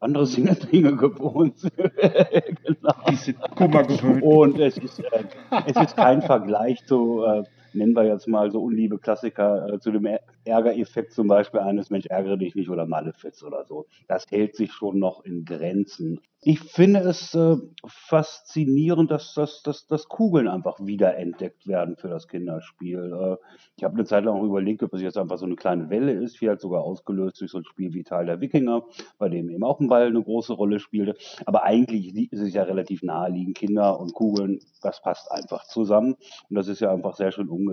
[0.00, 0.26] andere
[0.72, 1.76] Dinge gewohnt sind.
[1.76, 2.94] genau.
[3.08, 4.22] Die sind Kummer gewöhnt.
[4.22, 5.24] Und es ist, äh,
[5.66, 7.44] es ist kein Vergleich zu, äh,
[7.78, 10.06] nennen wir jetzt mal so unliebe Klassiker, äh, zu dem
[10.44, 13.86] Ärgereffekt zum Beispiel eines Mensch ärgere dich nicht oder Malefiz oder so.
[14.06, 16.20] Das hält sich schon noch in Grenzen.
[16.40, 22.28] Ich finde es äh, faszinierend, dass, dass, dass, dass Kugeln einfach wiederentdeckt werden für das
[22.28, 23.12] Kinderspiel.
[23.12, 23.36] Äh,
[23.76, 26.12] ich habe eine Zeit lang auch überlegt, ob es jetzt einfach so eine kleine Welle
[26.12, 28.84] ist, vielleicht sogar ausgelöst durch so ein Spiel wie Teil der Wikinger,
[29.18, 31.16] bei dem eben auch ein Ball eine große Rolle spielte.
[31.44, 33.56] Aber eigentlich ist es ja relativ naheliegend.
[33.56, 36.14] Kinder und Kugeln, das passt einfach zusammen.
[36.48, 37.67] Und das ist ja einfach sehr schön umgesetzt.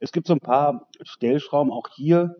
[0.00, 2.36] Es gibt so ein paar Stellschrauben, auch hier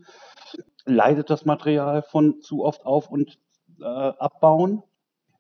[0.85, 3.39] leidet das Material von zu oft auf und
[3.81, 4.83] äh, abbauen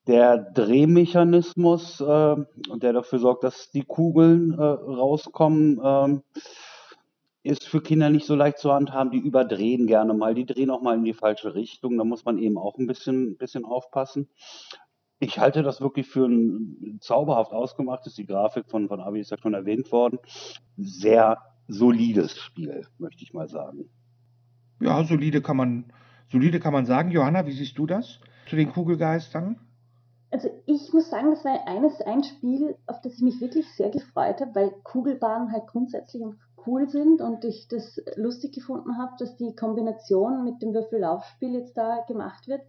[0.06, 2.36] der Drehmechanismus, äh,
[2.74, 6.40] der dafür sorgt, dass die Kugeln äh, rauskommen, äh,
[7.44, 9.10] ist für Kinder nicht so leicht zu handhaben.
[9.10, 11.98] Die überdrehen gerne mal, die drehen auch mal in die falsche Richtung.
[11.98, 14.28] Da muss man eben auch ein bisschen, bisschen aufpassen.
[15.22, 18.16] Ich halte das wirklich für ein zauberhaft ausgemachtes.
[18.16, 20.18] Die Grafik von, von Avi ist ja schon erwähnt worden.
[20.76, 23.88] Sehr solides Spiel, möchte ich mal sagen.
[24.80, 25.92] Ja, solide kann man,
[26.26, 27.12] solide kann man sagen.
[27.12, 28.18] Johanna, wie siehst du das
[28.48, 29.60] zu den Kugelgeistern?
[30.32, 33.90] Also ich muss sagen, das war eines ein Spiel, auf das ich mich wirklich sehr
[33.90, 36.24] gefreut habe, weil Kugelbahnen halt grundsätzlich
[36.66, 41.76] cool sind und ich das lustig gefunden habe, dass die Kombination mit dem Würfellaufspiel jetzt
[41.76, 42.62] da gemacht wird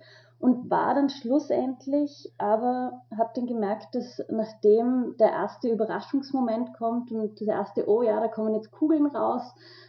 [0.43, 7.39] und war dann schlussendlich, aber habe dann gemerkt, dass nachdem der erste Überraschungsmoment kommt und
[7.39, 9.41] das erste, oh ja, da kommen jetzt Kugeln raus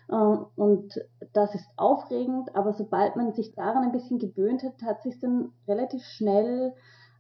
[0.09, 0.95] äh, und
[1.33, 5.51] das ist aufregend, aber sobald man sich daran ein bisschen gewöhnt hat, hat sich dann
[5.67, 6.73] relativ schnell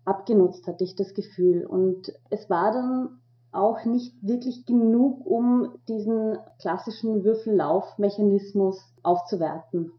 [0.04, 1.66] abgenutzt, hatte ich das Gefühl.
[1.66, 3.18] Und es war dann
[3.50, 9.90] auch nicht wirklich genug, um diesen klassischen Würfellaufmechanismus aufzuwerten.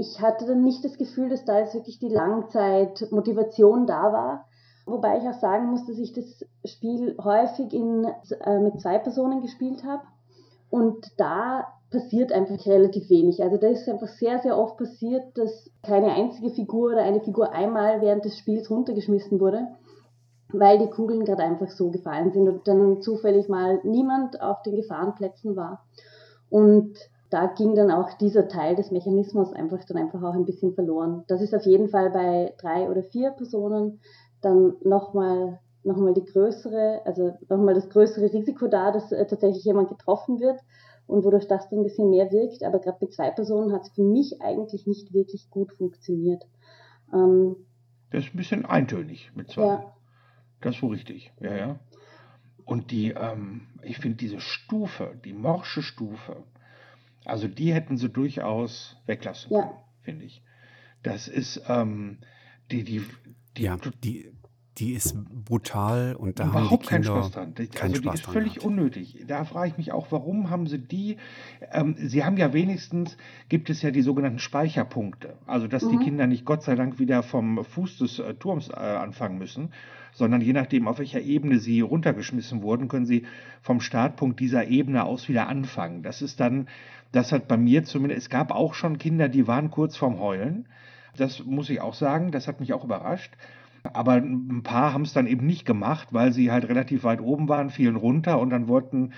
[0.00, 4.44] Ich hatte dann nicht das Gefühl, dass da jetzt wirklich die Langzeitmotivation da war.
[4.86, 8.06] Wobei ich auch sagen muss, dass ich das Spiel häufig in,
[8.44, 10.04] äh, mit zwei Personen gespielt habe.
[10.70, 13.42] Und da passiert einfach relativ wenig.
[13.42, 17.52] Also da ist einfach sehr, sehr oft passiert, dass keine einzige Figur oder eine Figur
[17.52, 19.66] einmal während des Spiels runtergeschmissen wurde.
[20.52, 24.76] weil die Kugeln gerade einfach so gefallen sind und dann zufällig mal niemand auf den
[24.76, 25.84] Gefahrenplätzen war.
[26.48, 26.96] Und
[27.30, 31.24] da ging dann auch dieser Teil des Mechanismus einfach dann einfach auch ein bisschen verloren.
[31.28, 34.00] Das ist auf jeden Fall bei drei oder vier Personen
[34.40, 39.88] dann nochmal nochmal die größere, also nochmal das größere Risiko da, dass äh, tatsächlich jemand
[39.88, 40.60] getroffen wird
[41.06, 42.62] und wodurch das dann ein bisschen mehr wirkt.
[42.62, 46.44] Aber gerade bei zwei Personen hat es für mich eigentlich nicht wirklich gut funktioniert.
[47.12, 47.56] Ähm,
[48.10, 49.66] das ist ein bisschen eintönig mit zwei.
[49.66, 49.92] Ja.
[50.60, 51.78] Das ist so richtig, ja, ja.
[52.64, 56.36] Und die, ähm, ich finde diese Stufe, die morsche Stufe,
[57.24, 59.84] also die hätten sie durchaus weglassen können, ja.
[60.02, 60.42] finde ich.
[61.02, 62.18] Das ist ähm,
[62.70, 63.02] die, die,
[63.56, 64.30] die, ja, die,
[64.78, 67.54] die ist brutal und da Überhaupt haben die Kinder keinen Spaß dran.
[67.54, 68.66] Die, also Spaß die ist völlig gehabt.
[68.66, 69.24] unnötig.
[69.26, 71.16] Da frage ich mich auch, warum haben sie die?
[71.72, 73.16] Ähm, sie haben ja wenigstens,
[73.48, 75.36] gibt es ja die sogenannten Speicherpunkte.
[75.46, 75.90] Also, dass mhm.
[75.90, 79.72] die Kinder nicht Gott sei Dank wieder vom Fuß des äh, Turms äh, anfangen müssen,
[80.18, 83.24] sondern je nachdem, auf welcher Ebene sie runtergeschmissen wurden, können sie
[83.62, 86.02] vom Startpunkt dieser Ebene aus wieder anfangen.
[86.02, 86.66] Das ist dann,
[87.12, 90.66] das hat bei mir zumindest, es gab auch schon Kinder, die waren kurz vorm Heulen.
[91.16, 93.32] Das muss ich auch sagen, das hat mich auch überrascht.
[93.84, 97.48] Aber ein paar haben es dann eben nicht gemacht, weil sie halt relativ weit oben
[97.48, 99.12] waren, fielen runter und dann wurden,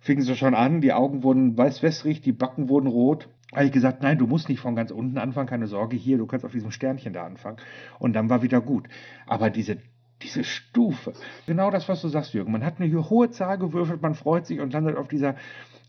[0.00, 3.28] fingen sie schon an, die Augen wurden weiß-wässrig, die Backen wurden rot.
[3.52, 6.26] Habe ich gesagt, nein, du musst nicht von ganz unten anfangen, keine Sorge, hier, du
[6.26, 7.58] kannst auf diesem Sternchen da anfangen.
[8.00, 8.88] Und dann war wieder gut.
[9.26, 9.78] Aber diese,
[10.22, 11.12] diese Stufe,
[11.46, 14.60] genau das, was du sagst, Jürgen, man hat eine hohe Zahl gewürfelt, man freut sich
[14.60, 15.36] und landet auf dieser,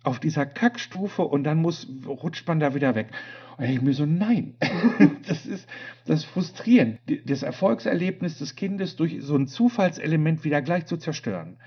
[0.03, 3.09] auf dieser Kackstufe und dann muss, rutscht man da wieder weg.
[3.57, 4.55] Und ich mir so, nein,
[5.27, 5.67] das ist
[6.05, 11.57] das ist frustrierend, das Erfolgserlebnis des Kindes durch so ein Zufallselement wieder gleich zu zerstören.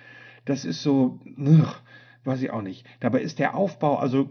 [0.44, 1.74] Das ist so, ugh,
[2.24, 2.86] weiß ich auch nicht.
[3.00, 4.28] Dabei ist der Aufbau, also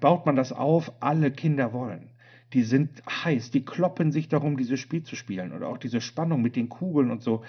[0.00, 2.11] baut man das auf, alle Kinder wollen.
[2.52, 6.42] Die sind heiß, die kloppen sich darum, dieses Spiel zu spielen oder auch diese Spannung
[6.42, 7.42] mit den Kugeln und so.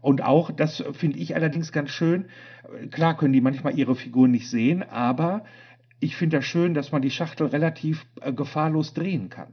[0.00, 2.26] Und auch, das finde ich allerdings ganz schön,
[2.90, 5.44] klar können die manchmal ihre Figuren nicht sehen, aber
[6.00, 9.52] ich finde das schön, dass man die Schachtel relativ äh, gefahrlos drehen kann.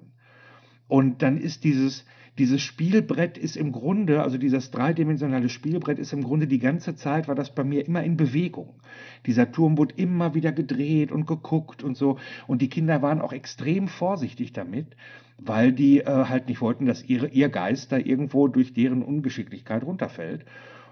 [0.88, 2.06] Und dann ist dieses,
[2.40, 7.28] dieses Spielbrett ist im Grunde, also dieses dreidimensionale Spielbrett ist im Grunde die ganze Zeit,
[7.28, 8.80] war das bei mir immer in Bewegung.
[9.26, 12.18] Dieser Turm wurde immer wieder gedreht und geguckt und so.
[12.48, 14.96] Und die Kinder waren auch extrem vorsichtig damit,
[15.38, 19.84] weil die äh, halt nicht wollten, dass ihre, ihr Geist da irgendwo durch deren Ungeschicklichkeit
[19.84, 20.46] runterfällt.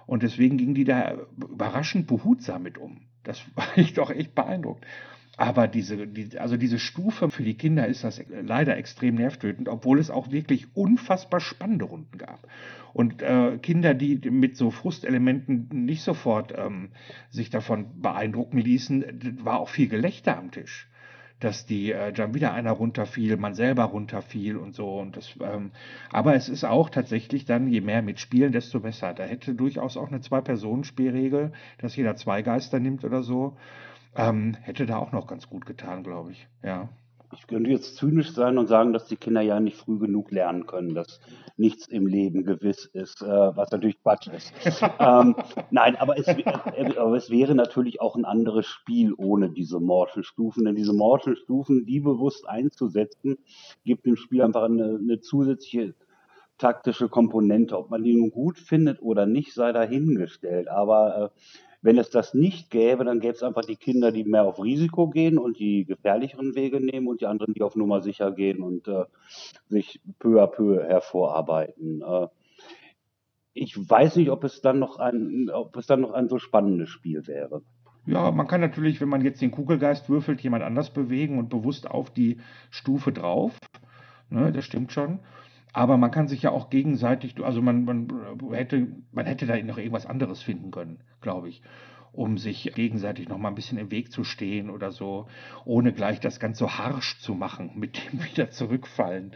[0.06, 2.98] Und deswegen gingen die da überraschend behutsam mit um.
[3.24, 4.86] Das war ich doch echt beeindruckt.
[5.40, 10.00] Aber diese, die, also diese Stufe für die Kinder ist das leider extrem nervtötend, obwohl
[10.00, 12.48] es auch wirklich unfassbar spannende Runden gab.
[12.92, 16.90] Und äh, Kinder, die mit so Frustelementen nicht sofort ähm,
[17.30, 20.90] sich davon beeindrucken ließen, war auch viel Gelächter am Tisch.
[21.40, 24.98] Dass die äh, dann wieder einer runterfiel, man selber runterfiel und so.
[24.98, 25.70] Und das, ähm,
[26.10, 29.14] aber es ist auch tatsächlich dann, je mehr mitspielen, desto besser.
[29.14, 33.56] Da hätte durchaus auch eine Zwei-Personen-Spielregel, dass jeder zwei Geister nimmt oder so.
[34.18, 36.48] Ähm, hätte da auch noch ganz gut getan, glaube ich.
[36.64, 36.90] Ja.
[37.34, 40.66] Ich könnte jetzt zynisch sein und sagen, dass die Kinder ja nicht früh genug lernen
[40.66, 41.20] können, dass
[41.58, 44.54] nichts im Leben gewiss ist, äh, was natürlich Quatsch ist.
[45.00, 45.36] ähm,
[45.70, 46.44] nein, aber es, äh,
[46.98, 52.00] aber es, wäre natürlich auch ein anderes Spiel ohne diese Mortal-Stufen, denn diese Mortal-Stufen, die
[52.00, 53.38] bewusst einzusetzen,
[53.84, 55.96] gibt dem Spiel einfach eine, eine zusätzliche
[56.58, 57.78] taktische Komponente.
[57.78, 60.68] Ob man die nun gut findet oder nicht, sei dahingestellt.
[60.70, 61.40] Aber äh,
[61.82, 65.08] wenn es das nicht gäbe, dann gäbe es einfach die Kinder, die mehr auf Risiko
[65.10, 68.88] gehen und die gefährlicheren Wege nehmen und die anderen, die auf Nummer sicher gehen und
[68.88, 69.06] äh,
[69.68, 72.02] sich peu à peu hervorarbeiten.
[72.02, 72.28] Äh,
[73.54, 76.90] ich weiß nicht, ob es dann noch ein, ob es dann noch ein so spannendes
[76.90, 77.62] Spiel wäre.
[78.06, 81.90] Ja, man kann natürlich, wenn man jetzt den Kugelgeist würfelt, jemand anders bewegen und bewusst
[81.90, 82.38] auf die
[82.70, 83.58] Stufe drauf.
[84.30, 85.20] Ne, das stimmt schon.
[85.74, 88.08] Aber man kann sich ja auch gegenseitig, also man, man,
[88.52, 91.62] hätte, man hätte da noch irgendwas anderes finden können, glaube ich,
[92.14, 95.28] um sich gegenseitig noch mal ein bisschen im Weg zu stehen oder so,
[95.66, 99.34] ohne gleich das ganz so harsch zu machen, mit dem wieder zurückfallen.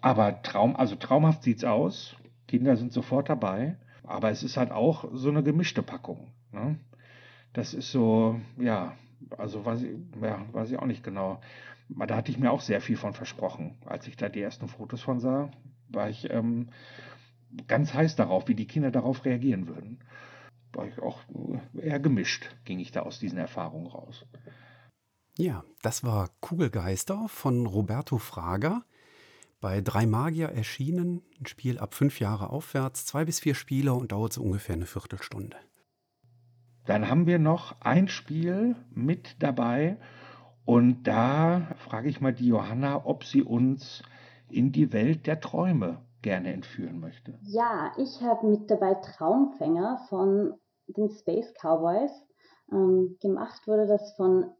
[0.00, 2.16] Aber Traum, also traumhaft sieht's aus.
[2.46, 3.76] Kinder sind sofort dabei.
[4.06, 6.28] Aber es ist halt auch so eine gemischte Packung.
[6.52, 6.78] Ne?
[7.54, 8.92] Das ist so, ja,
[9.38, 11.40] also weiß ich, ja, weiß ich auch nicht genau.
[11.88, 15.02] Da hatte ich mir auch sehr viel von versprochen, als ich da die ersten Fotos
[15.02, 15.50] von sah
[15.94, 16.68] war ich ähm,
[17.66, 20.00] ganz heiß darauf, wie die Kinder darauf reagieren würden.
[20.72, 21.20] War ich auch
[21.80, 24.26] eher gemischt, ging ich da aus diesen Erfahrungen raus.
[25.36, 28.84] Ja, das war Kugelgeister von Roberto Fraga.
[29.60, 34.12] Bei Drei Magier erschienen, ein Spiel ab fünf Jahre aufwärts, zwei bis vier Spieler und
[34.12, 35.56] dauert so ungefähr eine Viertelstunde.
[36.84, 39.96] Dann haben wir noch ein Spiel mit dabei
[40.64, 44.02] und da frage ich mal die Johanna, ob sie uns
[44.48, 47.38] in die Welt der Träume gerne entführen möchte.
[47.42, 50.54] Ja, ich habe mit dabei Traumfänger von
[50.86, 52.12] den Space Cowboys.
[52.72, 54.50] Ähm, gemacht wurde das von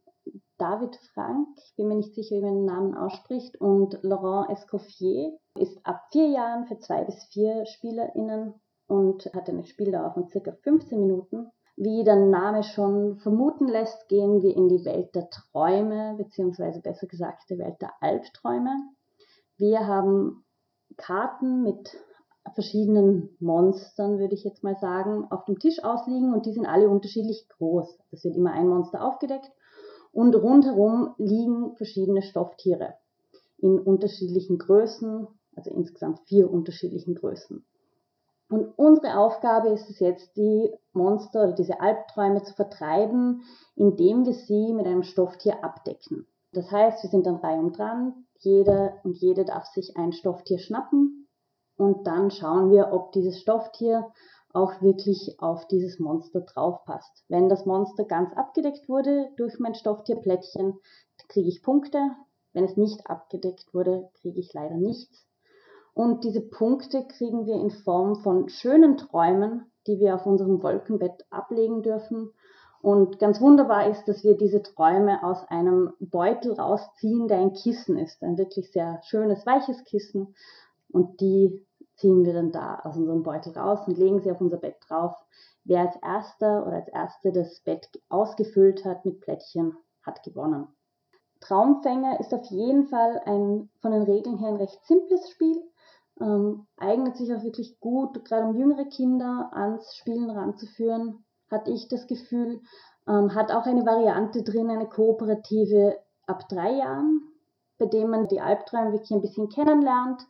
[0.57, 5.37] David Frank, ich bin mir nicht sicher, wie man den Namen ausspricht, und Laurent Escoffier.
[5.57, 8.53] Ist ab vier Jahren für zwei bis vier SpielerInnen
[8.87, 11.51] und hat eine Spieldauer von circa 15 Minuten.
[11.77, 17.05] Wie der Name schon vermuten lässt, gehen wir in die Welt der Träume, beziehungsweise besser
[17.07, 18.71] gesagt die Welt der Albträume.
[19.57, 20.45] Wir haben
[20.95, 21.97] Karten mit
[22.53, 26.87] verschiedenen Monstern, würde ich jetzt mal sagen, auf dem Tisch ausliegen und die sind alle
[26.87, 27.97] unterschiedlich groß.
[28.11, 29.51] Es wird immer ein Monster aufgedeckt
[30.13, 32.93] und rundherum liegen verschiedene Stofftiere
[33.57, 37.65] in unterschiedlichen Größen, also insgesamt vier unterschiedlichen Größen.
[38.49, 43.41] Und unsere Aufgabe ist es jetzt, die Monster oder diese Albträume zu vertreiben,
[43.75, 46.27] indem wir sie mit einem Stofftier abdecken.
[46.53, 51.27] Das heißt, wir sind dann reihum dran, jeder und jede darf sich ein Stofftier schnappen
[51.77, 54.11] und dann schauen wir, ob dieses Stofftier
[54.53, 57.25] auch wirklich auf dieses Monster draufpasst.
[57.27, 60.79] Wenn das Monster ganz abgedeckt wurde durch mein Stofftierplättchen,
[61.27, 61.99] kriege ich Punkte.
[62.53, 65.27] Wenn es nicht abgedeckt wurde, kriege ich leider nichts.
[65.95, 71.25] Und diese Punkte kriegen wir in Form von schönen Träumen, die wir auf unserem Wolkenbett
[71.31, 72.31] ablegen dürfen
[72.85, 77.97] und ganz wunderbar ist, dass wir diese Träume aus einem Beutel rausziehen, der ein Kissen
[77.97, 78.21] ist.
[78.21, 80.35] Ein wirklich sehr schönes, weiches Kissen.
[80.91, 81.65] Und die
[81.95, 85.15] ziehen wir dann da aus unserem Beutel raus und legen sie auf unser Bett drauf.
[85.63, 90.67] Wer als erster oder als erste das Bett ausgefüllt hat mit Plättchen, hat gewonnen.
[91.39, 95.59] Traumfänger ist auf jeden Fall ein von den Regeln her ein recht simples Spiel.
[96.21, 101.87] Ähm, eignet sich auch wirklich gut, gerade um jüngere Kinder ans Spielen ranzuführen hatte ich
[101.87, 102.61] das Gefühl.
[103.07, 107.21] Ähm, hat auch eine Variante drin, eine kooperative ab drei Jahren,
[107.77, 110.21] bei dem man die Albträume wirklich ein bisschen kennenlernt,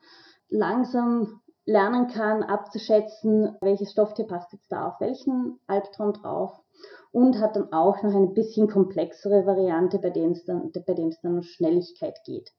[0.50, 6.60] langsam lernen kann, abzuschätzen, welches Stofftier passt jetzt da auf welchen Albtraum drauf
[7.12, 11.08] und hat dann auch noch eine bisschen komplexere Variante, bei dem es dann, bei dem
[11.08, 12.52] es dann um Schnelligkeit geht.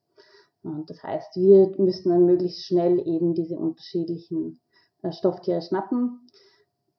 [0.66, 4.60] Und das heißt, wir müssen dann möglichst schnell eben diese unterschiedlichen
[5.02, 6.28] äh, Stofftiere schnappen.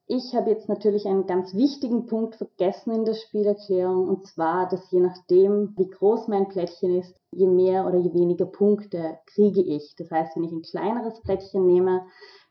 [0.06, 4.90] Ich habe jetzt natürlich einen ganz wichtigen Punkt vergessen in der Spielerklärung, und zwar, dass
[4.90, 9.94] je nachdem, wie groß mein Plättchen ist, je mehr oder je weniger Punkte kriege ich.
[9.98, 12.06] Das heißt, wenn ich ein kleineres Plättchen nehme,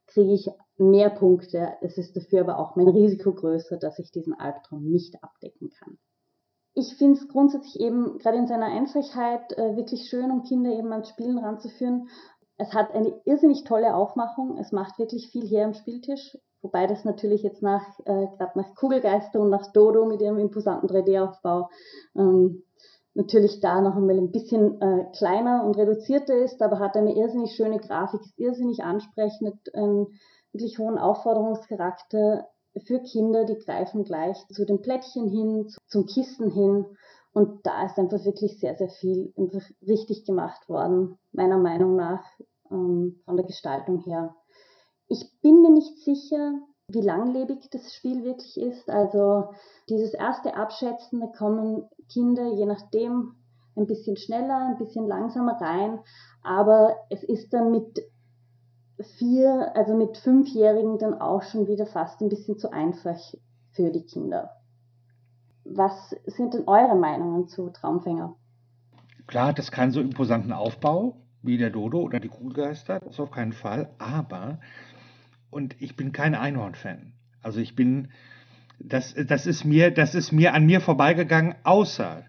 [0.05, 0.47] kriege ich
[0.77, 1.73] mehr Punkte.
[1.81, 5.97] Es ist dafür aber auch mein Risiko größer, dass ich diesen Albtraum nicht abdecken kann.
[6.79, 10.91] Ich finde es grundsätzlich eben gerade in seiner Einfachheit äh, wirklich schön, um Kinder eben
[10.91, 12.07] ans Spielen ranzuführen.
[12.57, 14.59] Es hat eine irrsinnig tolle Aufmachung.
[14.59, 16.37] Es macht wirklich viel her am Spieltisch.
[16.61, 20.87] Wobei das natürlich jetzt nach, äh, gerade nach Kugelgeister und nach Dodo mit ihrem imposanten
[20.87, 21.67] 3D-Aufbau
[22.15, 22.61] ähm,
[23.15, 27.55] natürlich da noch einmal ein bisschen äh, kleiner und reduzierter ist, aber hat eine irrsinnig
[27.55, 30.19] schöne Grafik, ist irrsinnig ansprechend, einen
[30.51, 32.47] wirklich hohen Aufforderungscharakter
[32.85, 36.85] für Kinder, die greifen gleich zu den Plättchen hin, zum Kissen hin.
[37.33, 39.33] Und da ist einfach wirklich sehr, sehr viel
[39.87, 42.23] richtig gemacht worden, meiner Meinung nach,
[42.71, 44.35] ähm, von der Gestaltung her.
[45.07, 46.53] Ich bin mir nicht sicher,
[46.89, 48.89] wie langlebig das Spiel wirklich ist.
[48.89, 49.49] Also
[49.89, 53.35] dieses erste Abschätzen, da kommen Kinder je nachdem
[53.75, 55.99] ein bisschen schneller, ein bisschen langsamer rein,
[56.41, 58.01] aber es ist dann mit
[59.17, 63.19] vier, also mit fünfjährigen dann auch schon wieder fast ein bisschen zu einfach
[63.71, 64.51] für die Kinder.
[65.63, 68.35] Was sind denn eure Meinungen zu Traumfänger?
[69.27, 73.53] Klar, das keinen so imposanten Aufbau wie der Dodo oder die Kugelgeister, das auf keinen
[73.53, 74.59] Fall, aber
[75.49, 77.13] und ich bin kein Einhorn-Fan.
[77.41, 78.09] Also ich bin,
[78.79, 82.25] das, das, ist mir, das ist mir an mir vorbeigegangen, außer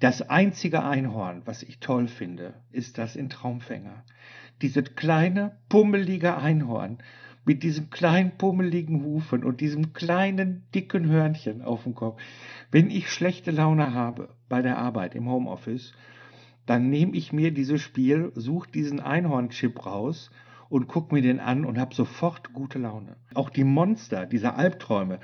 [0.00, 4.04] das einzige Einhorn, was ich toll finde, ist das in Traumfänger.
[4.62, 6.98] Dieses kleine, pummelige Einhorn
[7.44, 12.20] mit diesem kleinen, pummeligen Hufen und diesem kleinen, dicken Hörnchen auf dem Kopf.
[12.70, 15.92] Wenn ich schlechte Laune habe bei der Arbeit im Homeoffice,
[16.66, 20.30] dann nehme ich mir dieses Spiel, suche diesen Einhornchip raus
[20.74, 23.14] und guck mir den an und habe sofort gute Laune.
[23.32, 25.20] Auch die Monster, diese Albträume,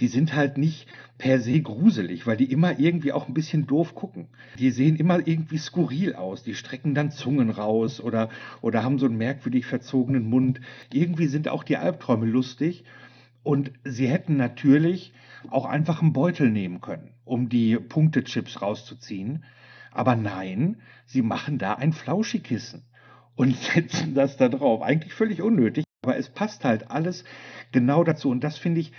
[0.00, 0.86] die sind halt nicht
[1.18, 4.28] per se gruselig, weil die immer irgendwie auch ein bisschen doof gucken.
[4.60, 6.44] Die sehen immer irgendwie skurril aus.
[6.44, 8.28] Die strecken dann Zungen raus oder,
[8.60, 10.60] oder haben so einen merkwürdig verzogenen Mund.
[10.92, 12.84] Irgendwie sind auch die Albträume lustig.
[13.42, 15.12] Und sie hätten natürlich
[15.50, 19.42] auch einfach einen Beutel nehmen können, um die Punktechips rauszuziehen.
[19.90, 20.76] Aber nein,
[21.06, 22.84] sie machen da ein Flauschikissen
[23.36, 24.82] und setzen das da drauf.
[24.82, 27.24] Eigentlich völlig unnötig, aber es passt halt alles
[27.72, 28.30] genau dazu.
[28.30, 28.92] Und das finde ich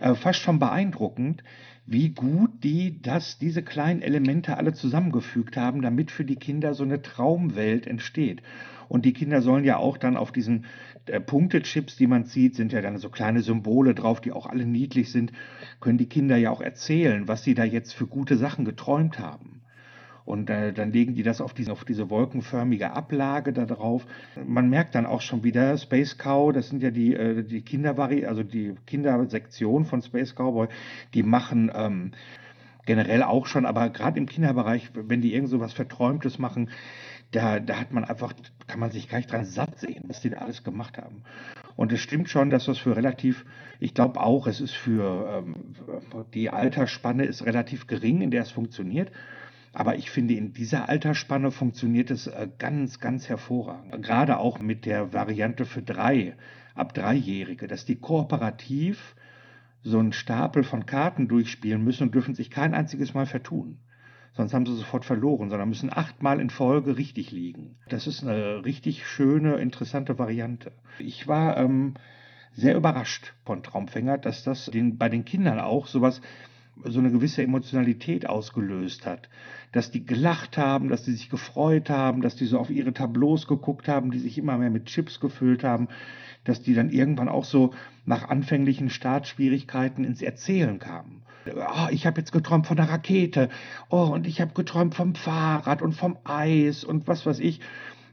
[0.00, 1.42] äh, fast schon beeindruckend,
[1.86, 6.82] wie gut die das, diese kleinen Elemente alle zusammengefügt haben, damit für die Kinder so
[6.82, 8.42] eine Traumwelt entsteht.
[8.88, 10.64] Und die Kinder sollen ja auch dann auf diesen
[11.06, 14.66] äh, Punktechips, die man sieht, sind ja dann so kleine Symbole drauf, die auch alle
[14.66, 15.32] niedlich sind,
[15.80, 19.63] können die Kinder ja auch erzählen, was sie da jetzt für gute Sachen geträumt haben.
[20.24, 24.06] Und äh, dann legen die das auf diese, auf diese wolkenförmige Ablage da drauf.
[24.46, 28.24] Man merkt dann auch schon wieder, Space Cow, das sind ja die, äh, die Kindervari,
[28.24, 30.68] also die Kindersektion von Space Cowboy,
[31.12, 32.12] die machen ähm,
[32.86, 36.70] generell auch schon, aber gerade im Kinderbereich, wenn die irgend so was Verträumtes machen,
[37.30, 38.32] da, da hat man einfach,
[38.66, 41.22] kann man sich gar nicht dran satt sehen, was die da alles gemacht haben.
[41.76, 43.44] Und es stimmt schon, dass das für relativ,
[43.80, 45.74] ich glaube auch, es ist für ähm,
[46.32, 49.10] die Altersspanne ist relativ gering, in der es funktioniert.
[49.74, 54.02] Aber ich finde, in dieser Altersspanne funktioniert es äh, ganz, ganz hervorragend.
[54.02, 56.36] Gerade auch mit der Variante für drei,
[56.76, 59.16] ab Dreijährige, dass die kooperativ
[59.82, 63.78] so einen Stapel von Karten durchspielen müssen und dürfen sich kein einziges Mal vertun.
[64.36, 67.76] Sonst haben sie sofort verloren, sondern müssen achtmal in Folge richtig liegen.
[67.88, 70.72] Das ist eine richtig schöne, interessante Variante.
[70.98, 71.94] Ich war ähm,
[72.52, 76.20] sehr überrascht von Traumfänger, dass das den, bei den Kindern auch sowas
[76.82, 79.28] so eine gewisse Emotionalität ausgelöst hat.
[79.72, 83.46] Dass die gelacht haben, dass die sich gefreut haben, dass die so auf ihre Tableaus
[83.46, 85.88] geguckt haben, die sich immer mehr mit Chips gefüllt haben,
[86.44, 87.72] dass die dann irgendwann auch so
[88.04, 91.22] nach anfänglichen Startschwierigkeiten ins Erzählen kamen.
[91.46, 93.50] Oh, ich habe jetzt geträumt von der Rakete.
[93.90, 97.60] Oh, und ich habe geträumt vom Fahrrad und vom Eis und was weiß ich.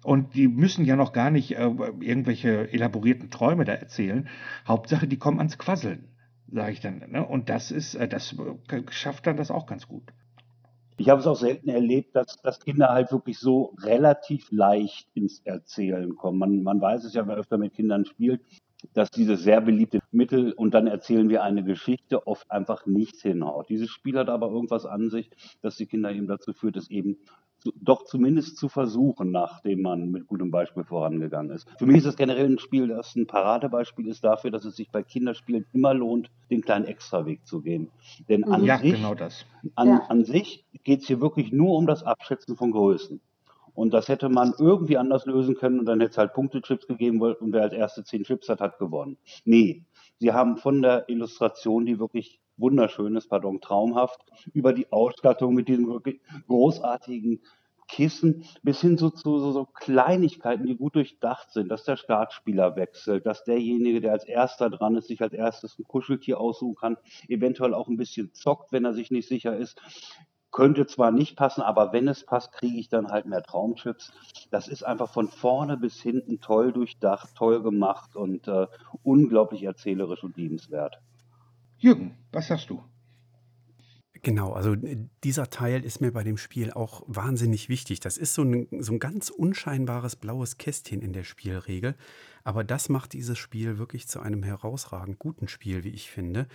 [0.03, 4.27] Und die müssen ja noch gar nicht äh, irgendwelche elaborierten Träume da erzählen.
[4.67, 6.10] Hauptsache, die kommen ans Quasseln
[6.51, 7.03] sage ich dann.
[7.09, 7.25] Ne?
[7.25, 8.35] Und das ist, äh, das
[8.89, 10.03] schafft dann das auch ganz gut.
[10.97, 15.39] Ich habe es auch selten erlebt, dass, dass Kinder halt wirklich so relativ leicht ins
[15.39, 16.37] Erzählen kommen.
[16.37, 18.41] Man, man weiß es ja, wer öfter mit Kindern spielt,
[18.93, 23.69] dass dieses sehr beliebte Mittel und dann erzählen wir eine Geschichte oft einfach nichts hinhaut.
[23.69, 25.29] Dieses Spiel hat aber irgendwas an sich,
[25.61, 27.17] dass die Kinder eben dazu führt, es eben
[27.75, 31.67] doch zumindest zu versuchen, nachdem man mit gutem Beispiel vorangegangen ist.
[31.77, 34.89] Für mich ist das generell ein Spiel, das ein Paradebeispiel ist dafür, dass es sich
[34.89, 37.89] bei Kinderspielen immer lohnt, den kleinen Extraweg zu gehen.
[38.29, 39.45] Denn an ja, sich, genau das.
[39.75, 40.05] An, ja.
[40.09, 43.21] an sich geht es hier wirklich nur um das Abschätzen von Größen.
[43.73, 47.21] Und das hätte man irgendwie anders lösen können und dann hätte es halt Punktechips gegeben
[47.21, 49.17] und wer als erste zehn Chips hat, hat gewonnen.
[49.45, 49.85] Nee,
[50.19, 54.21] sie haben von der Illustration, die wirklich wunderschön ist, pardon, traumhaft,
[54.53, 57.41] über die Ausstattung mit diesen wirklich großartigen
[57.91, 62.77] Kissen bis hin zu, zu so, so, Kleinigkeiten, die gut durchdacht sind, dass der Startspieler
[62.77, 66.97] wechselt, dass derjenige, der als erster dran ist, sich als erstes ein Kuscheltier aussuchen kann,
[67.27, 69.81] eventuell auch ein bisschen zockt, wenn er sich nicht sicher ist.
[70.51, 74.13] Könnte zwar nicht passen, aber wenn es passt, kriege ich dann halt mehr Traumchips.
[74.51, 78.67] Das ist einfach von vorne bis hinten toll durchdacht, toll gemacht und äh,
[79.03, 81.01] unglaublich erzählerisch und liebenswert.
[81.81, 82.83] Jürgen, was sagst du?
[84.21, 87.99] Genau, also äh, dieser Teil ist mir bei dem Spiel auch wahnsinnig wichtig.
[88.01, 91.95] Das ist so ein, so ein ganz unscheinbares blaues Kästchen in der Spielregel,
[92.43, 96.47] aber das macht dieses Spiel wirklich zu einem herausragend guten Spiel, wie ich finde.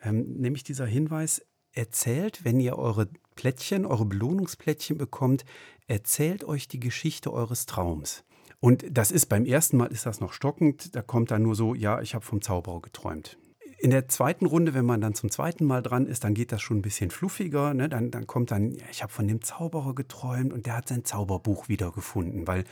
[0.00, 5.44] Ähm, nämlich dieser Hinweis, erzählt, wenn ihr eure Plättchen, eure Belohnungsplättchen bekommt,
[5.88, 8.24] erzählt euch die Geschichte eures Traums.
[8.60, 11.74] Und das ist beim ersten Mal ist das noch stockend, da kommt dann nur so,
[11.74, 13.38] ja, ich habe vom Zauberer geträumt.
[13.80, 16.60] In der zweiten Runde, wenn man dann zum zweiten Mal dran ist, dann geht das
[16.60, 17.74] schon ein bisschen fluffiger.
[17.74, 17.88] Ne?
[17.88, 21.04] Dann, dann kommt dann, ja, ich habe von dem Zauberer geträumt und der hat sein
[21.04, 22.64] Zauberbuch wiedergefunden, weil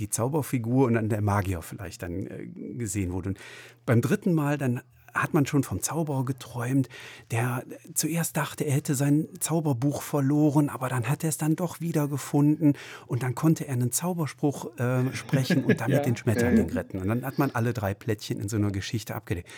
[0.00, 2.46] die Zauberfigur und dann der Magier vielleicht dann äh,
[2.76, 3.30] gesehen wurde.
[3.30, 3.38] Und
[3.86, 4.80] beim dritten Mal, dann
[5.14, 6.88] hat man schon vom Zauberer geträumt,
[7.30, 11.80] der zuerst dachte, er hätte sein Zauberbuch verloren, aber dann hat er es dann doch
[11.80, 12.74] wiedergefunden
[13.06, 16.98] und dann konnte er einen Zauberspruch äh, sprechen und damit ja, den Schmetterling retten.
[16.98, 19.48] Und dann hat man alle drei Plättchen in so einer Geschichte abgedeckt.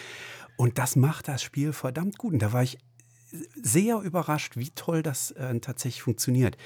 [0.57, 2.35] Und das macht das Spiel verdammt gut.
[2.35, 2.79] Und da war ich
[3.63, 6.57] sehr überrascht, wie toll das äh, tatsächlich funktioniert.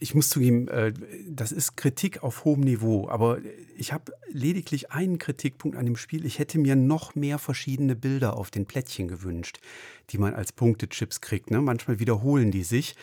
[0.00, 0.92] Ich muss zugeben, äh,
[1.26, 3.38] das ist Kritik auf hohem Niveau, aber
[3.76, 6.26] ich habe lediglich einen Kritikpunkt an dem Spiel.
[6.26, 9.60] Ich hätte mir noch mehr verschiedene Bilder auf den Plättchen gewünscht,
[10.10, 11.50] die man als Punktechips kriegt.
[11.50, 11.62] Ne?
[11.62, 12.94] Manchmal wiederholen die sich.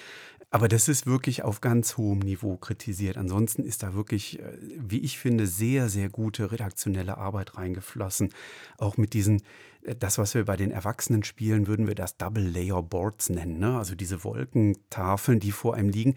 [0.52, 3.18] Aber das ist wirklich auf ganz hohem Niveau kritisiert.
[3.18, 8.34] Ansonsten ist da wirklich, äh, wie ich finde, sehr, sehr gute redaktionelle Arbeit reingeflossen.
[8.78, 9.44] Auch mit diesen
[9.82, 13.59] das, was wir bei den Erwachsenen spielen, würden wir das Double Layer Boards nennen.
[13.59, 13.77] Ne?
[13.77, 16.15] Also diese Wolkentafeln, die vor einem liegen,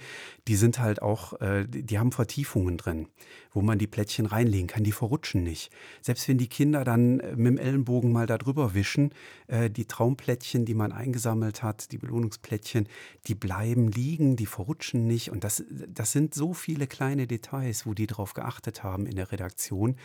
[0.49, 3.07] die sind halt auch, äh, die haben Vertiefungen drin,
[3.53, 4.83] wo man die Plättchen reinlegen kann.
[4.83, 5.71] Die verrutschen nicht.
[6.01, 9.15] Selbst wenn die Kinder dann äh, mit dem Ellenbogen mal da drüber wischen,
[9.47, 12.89] äh, die Traumplättchen, die man eingesammelt hat, die Belohnungsplättchen,
[13.29, 15.31] die bleiben liegen, die verrutschen nicht.
[15.31, 19.31] Und das, das sind so viele kleine Details, wo die drauf geachtet haben in der
[19.31, 19.97] Redaktion.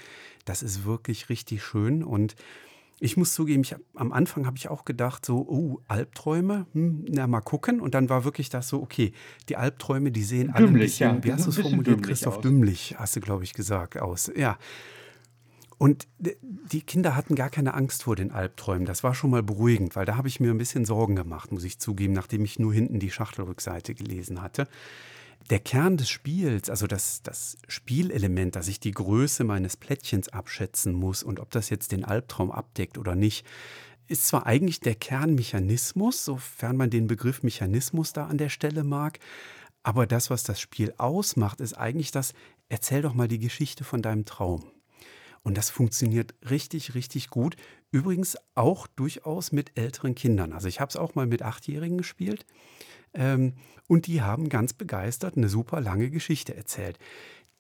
[0.46, 2.36] Das ist wirklich richtig schön und
[3.00, 7.28] ich muss zugeben, ich am Anfang habe ich auch gedacht, so, oh, Albträume, hm, na
[7.28, 7.80] mal gucken.
[7.80, 9.14] Und dann war wirklich das so, okay,
[9.50, 12.42] die Albträume, die sehen alle ein bisschen, ja, wie hast du es formuliert, Christoph, aus.
[12.42, 14.32] dümmlich, hast du, glaube ich, gesagt, aus.
[14.36, 14.58] Ja.
[15.78, 18.86] Und die Kinder hatten gar keine Angst vor den Albträumen.
[18.86, 21.64] Das war schon mal beruhigend, weil da habe ich mir ein bisschen Sorgen gemacht, muss
[21.64, 24.68] ich zugeben, nachdem ich nur hinten die Schachtelrückseite gelesen hatte
[25.50, 30.94] der Kern des Spiels, also das, das Spielelement, dass ich die Größe meines Plättchens abschätzen
[30.94, 33.46] muss und ob das jetzt den Albtraum abdeckt oder nicht,
[34.08, 39.20] ist zwar eigentlich der Kernmechanismus, sofern man den Begriff Mechanismus da an der Stelle mag,
[39.84, 42.34] aber das, was das Spiel ausmacht, ist eigentlich das,
[42.68, 44.66] erzähl doch mal die Geschichte von deinem Traum.
[45.44, 47.56] Und das funktioniert richtig, richtig gut.
[47.90, 50.52] Übrigens auch durchaus mit älteren Kindern.
[50.52, 52.46] Also ich habe es auch mal mit Achtjährigen gespielt.
[53.18, 53.54] Ähm,
[53.88, 57.00] und die haben ganz begeistert eine super lange Geschichte erzählt.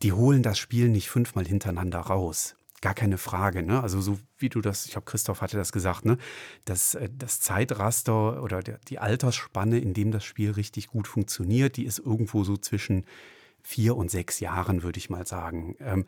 [0.03, 2.55] Die holen das Spiel nicht fünfmal hintereinander raus.
[2.81, 3.81] Gar keine Frage, ne?
[3.81, 6.17] Also so wie du das, ich glaube, Christoph hatte das gesagt, ne?
[6.65, 11.77] Das, äh, das Zeitraster oder der, die Altersspanne, in dem das Spiel richtig gut funktioniert,
[11.77, 13.05] die ist irgendwo so zwischen
[13.63, 15.75] vier und sechs Jahren, würde ich mal sagen.
[15.79, 16.05] Ähm,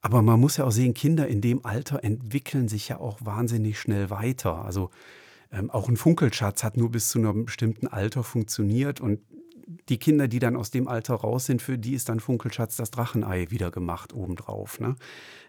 [0.00, 3.78] aber man muss ja auch sehen, Kinder in dem Alter entwickeln sich ja auch wahnsinnig
[3.78, 4.64] schnell weiter.
[4.64, 4.90] Also
[5.54, 9.20] ähm, auch ein Funkelschatz hat nur bis zu einem bestimmten Alter funktioniert und
[9.88, 12.90] die Kinder, die dann aus dem Alter raus sind, für die ist dann Funkelschatz das
[12.90, 14.80] Drachenei wieder gemacht obendrauf.
[14.80, 14.96] Ne?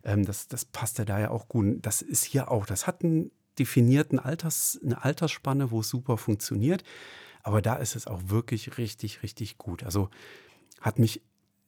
[0.03, 1.79] Ähm, das, das passt ja da ja auch gut.
[1.81, 6.83] Das ist hier auch, das hat einen definierten Alters, eine Altersspanne, wo es super funktioniert.
[7.43, 9.83] Aber da ist es auch wirklich richtig, richtig gut.
[9.83, 10.09] Also
[10.81, 11.21] hat mich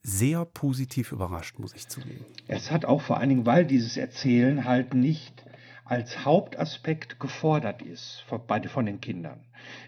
[0.03, 2.25] sehr positiv überrascht, muss ich zugeben.
[2.47, 5.43] Es hat auch vor allen Dingen, weil dieses Erzählen halt nicht
[5.89, 9.39] als Hauptaspekt gefordert ist von den Kindern.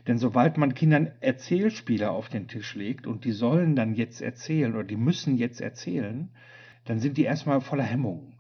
[0.07, 4.73] Denn sobald man Kindern Erzählspiele auf den Tisch legt und die sollen dann jetzt erzählen
[4.73, 6.29] oder die müssen jetzt erzählen,
[6.85, 8.33] dann sind die erstmal voller Hemmungen.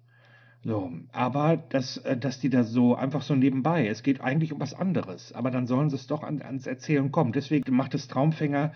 [0.63, 4.59] So, aber dass, äh, dass die da so einfach so nebenbei, es geht eigentlich um
[4.59, 7.31] was anderes, aber dann sollen sie es doch an, ans Erzählen kommen.
[7.31, 8.73] Deswegen macht es Traumfänger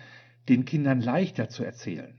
[0.48, 2.14] den Kindern leichter zu erzählen.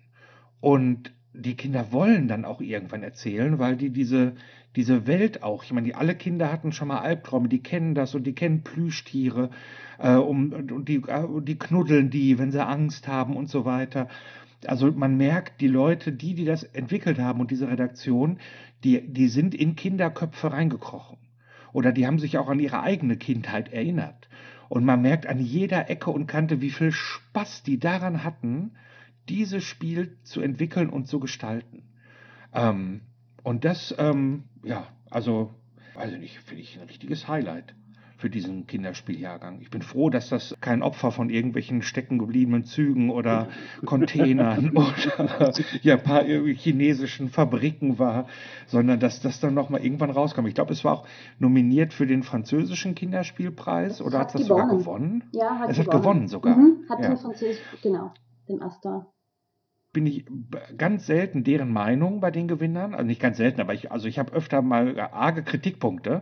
[0.62, 4.34] Und die Kinder wollen dann auch irgendwann erzählen, weil die diese,
[4.76, 8.16] diese Welt auch, ich meine, die alle Kinder hatten schon mal Albträume, die kennen das
[8.16, 9.50] und die kennen Plüschtiere
[10.00, 14.08] äh, um, und, die, äh, die knuddeln die, wenn sie Angst haben und so weiter.
[14.66, 18.40] Also man merkt, die Leute, die, die das entwickelt haben und diese Redaktion,
[18.84, 21.18] die, die sind in Kinderköpfe reingekrochen.
[21.74, 24.30] Oder die haben sich auch an ihre eigene Kindheit erinnert.
[24.70, 28.72] Und man merkt an jeder Ecke und Kante, wie viel Spaß die daran hatten,
[29.30, 31.84] dieses Spiel zu entwickeln und zu gestalten.
[32.54, 33.02] Ähm,
[33.44, 35.54] und das, ähm, ja, also,
[35.94, 37.76] weiß ich nicht, finde ich ein richtiges Highlight
[38.18, 39.60] für diesen Kinderspieljahrgang.
[39.62, 43.50] Ich bin froh, dass das kein Opfer von irgendwelchen steckengebliebenen Zügen oder
[43.86, 48.28] Containern oder ja, paar chinesischen Fabriken war,
[48.68, 50.46] sondern dass das dann nochmal irgendwann rauskam.
[50.48, 51.08] Ich glaube, es war auch
[51.40, 55.26] nominiert für den französischen Kinderspielpreis oder hat, hat das sogar gewonnen?
[55.34, 55.94] Ja, hat es gewonnen.
[55.94, 56.58] hat gewonnen sogar.
[56.58, 57.10] Mhm, hat ja.
[57.10, 58.14] den französischen, genau,
[58.48, 59.12] den Astor
[59.96, 60.26] bin ich
[60.78, 62.94] ganz selten deren Meinung bei den Gewinnern.
[62.94, 66.22] Also nicht ganz selten, aber ich, also ich habe öfter mal arge Kritikpunkte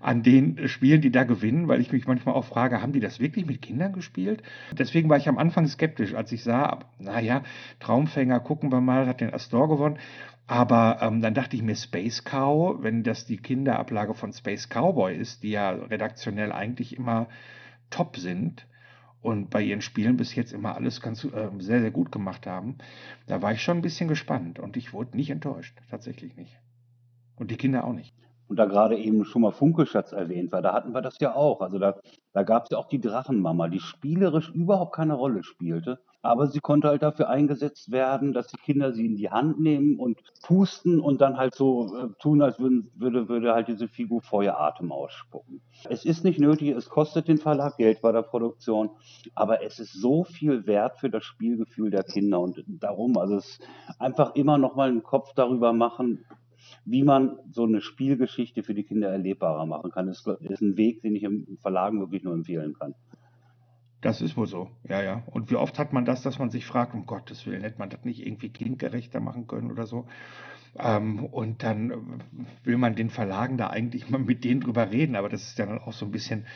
[0.00, 3.18] an den Spielen, die da gewinnen, weil ich mich manchmal auch frage, haben die das
[3.18, 4.42] wirklich mit Kindern gespielt?
[4.78, 7.42] Deswegen war ich am Anfang skeptisch, als ich sah, naja,
[7.80, 9.98] Traumfänger, gucken wir mal, hat den Astor gewonnen.
[10.46, 15.16] Aber ähm, dann dachte ich mir, Space Cow, wenn das die Kinderablage von Space Cowboy
[15.16, 17.28] ist, die ja redaktionell eigentlich immer
[17.88, 18.66] top sind,
[19.26, 22.78] und bei ihren Spielen bis jetzt immer alles ganz äh, sehr, sehr gut gemacht haben,
[23.26, 26.56] da war ich schon ein bisschen gespannt und ich wurde nicht enttäuscht, tatsächlich nicht.
[27.34, 28.14] Und die Kinder auch nicht.
[28.46, 31.60] Und da gerade eben schon mal Funkelschatz erwähnt war, da hatten wir das ja auch.
[31.60, 31.98] Also da,
[32.32, 35.98] da gab es ja auch die Drachenmama, die spielerisch überhaupt keine Rolle spielte.
[36.26, 39.98] Aber sie konnte halt dafür eingesetzt werden, dass die Kinder sie in die Hand nehmen
[39.98, 44.20] und pusten und dann halt so äh, tun, als würden, würde, würde halt diese Figur
[44.22, 45.60] Feueratem ausspucken.
[45.88, 48.90] Es ist nicht nötig, es kostet den Verlag Geld bei der Produktion,
[49.34, 53.58] aber es ist so viel wert für das Spielgefühl der Kinder und darum, also es
[53.98, 56.24] einfach immer noch mal einen Kopf darüber machen,
[56.84, 60.06] wie man so eine Spielgeschichte für die Kinder erlebbarer machen kann.
[60.06, 62.94] Das ist ein Weg, den ich im Verlagen wirklich nur empfehlen kann.
[64.06, 65.24] Das ist wohl so, ja, ja.
[65.32, 67.90] Und wie oft hat man das, dass man sich fragt, um Gottes Willen, hätte man
[67.90, 70.06] das nicht irgendwie kindgerechter machen können oder so?
[70.78, 72.22] Ähm, und dann
[72.62, 75.66] will man den Verlagen da eigentlich mal mit denen drüber reden, aber das ist ja
[75.66, 76.46] dann auch so ein bisschen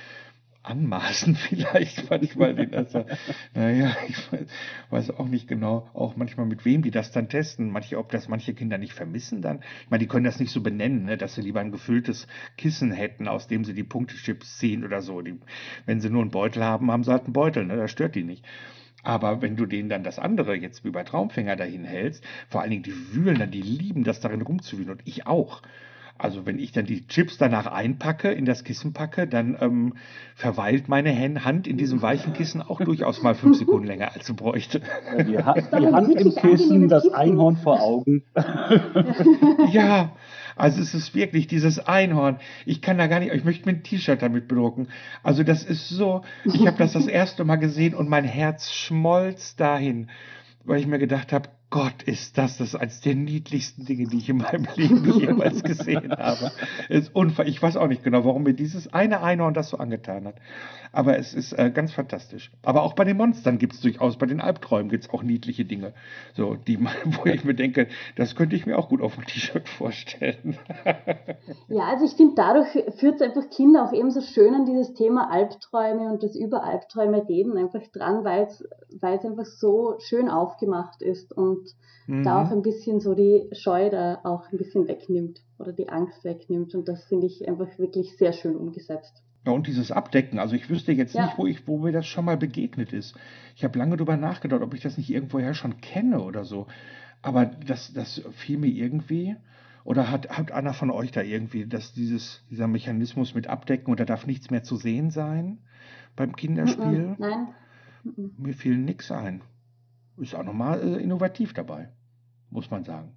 [0.63, 3.05] anmaßen vielleicht manchmal den also,
[3.55, 4.17] naja, ich
[4.91, 8.29] weiß, auch nicht genau, auch manchmal mit wem die das dann testen, manche, ob das
[8.29, 9.61] manche Kinder nicht vermissen dann.
[9.85, 12.93] Ich meine, die können das nicht so benennen, ne, dass sie lieber ein gefülltes Kissen
[12.93, 15.23] hätten, aus dem sie die Punktechips ziehen oder so.
[15.23, 15.39] Die,
[15.87, 18.25] wenn sie nur einen Beutel haben, haben sie halt einen Beutel, ne, das stört die
[18.25, 18.45] nicht.
[19.03, 22.71] Aber wenn du denen dann das andere jetzt wie bei Traumfänger dahin hältst, vor allen
[22.71, 25.63] Dingen die wühlen dann, die lieben das darin rumzuwühlen und ich auch.
[26.21, 29.95] Also wenn ich dann die Chips danach einpacke, in das Kissen packe, dann ähm,
[30.35, 34.35] verweilt meine Hand in diesem weichen Kissen auch durchaus mal fünf Sekunden länger, als sie
[34.35, 34.83] bräuchte.
[35.27, 38.23] Die, ha die Hand im Kissen, das Einhorn vor Augen.
[39.73, 40.13] ja,
[40.57, 42.39] also es ist wirklich dieses Einhorn.
[42.67, 44.89] Ich kann da gar nicht, ich möchte mir ein T-Shirt damit bedrucken.
[45.23, 49.57] Also das ist so, ich habe das das erste Mal gesehen und mein Herz schmolz
[49.57, 50.11] dahin,
[50.65, 54.29] weil ich mir gedacht habe, Gott, ist das das eines der niedlichsten Dinge, die ich
[54.29, 56.51] in meinem Leben jemals gesehen habe.
[56.89, 57.47] Ist unfair.
[57.47, 60.35] Ich weiß auch nicht genau, warum mir dieses eine Einhorn das so angetan hat.
[60.91, 62.51] Aber es ist äh, ganz fantastisch.
[62.65, 65.65] Aber auch bei den Monstern gibt es durchaus, bei den Albträumen gibt es auch niedliche
[65.65, 65.95] Dinge.
[66.35, 69.69] So, die, wo ich mir denke, das könnte ich mir auch gut auf dem T-Shirt
[69.69, 70.59] vorstellen.
[71.69, 75.31] ja, also ich finde, dadurch führt es einfach Kinder auch ebenso schön an dieses Thema
[75.31, 81.33] Albträume und das über Albträume reden einfach dran, weil es einfach so schön aufgemacht ist
[81.33, 81.60] und
[82.07, 82.25] mhm.
[82.25, 86.25] da auch ein bisschen so die Scheu da auch ein bisschen wegnimmt oder die Angst
[86.25, 86.75] wegnimmt.
[86.75, 89.23] Und das finde ich einfach wirklich sehr schön umgesetzt.
[89.47, 90.39] Ja, und dieses Abdecken.
[90.39, 91.25] Also ich wüsste jetzt ja.
[91.25, 93.17] nicht, wo, ich, wo mir das schon mal begegnet ist.
[93.57, 96.67] Ich habe lange darüber nachgedacht, ob ich das nicht irgendwoher schon kenne oder so.
[97.23, 99.37] Aber das, das fiel mir irgendwie.
[99.85, 103.99] Oder hat, hat einer von euch da irgendwie, dass dieses, dieser Mechanismus mit Abdecken und
[103.99, 105.59] da darf nichts mehr zu sehen sein
[106.17, 107.17] beim Kinderspiel?
[107.19, 107.49] Nein.
[108.37, 109.43] Mir fiel nichts ein.
[110.21, 111.89] Ist auch nochmal äh, innovativ dabei,
[112.51, 113.15] muss man sagen.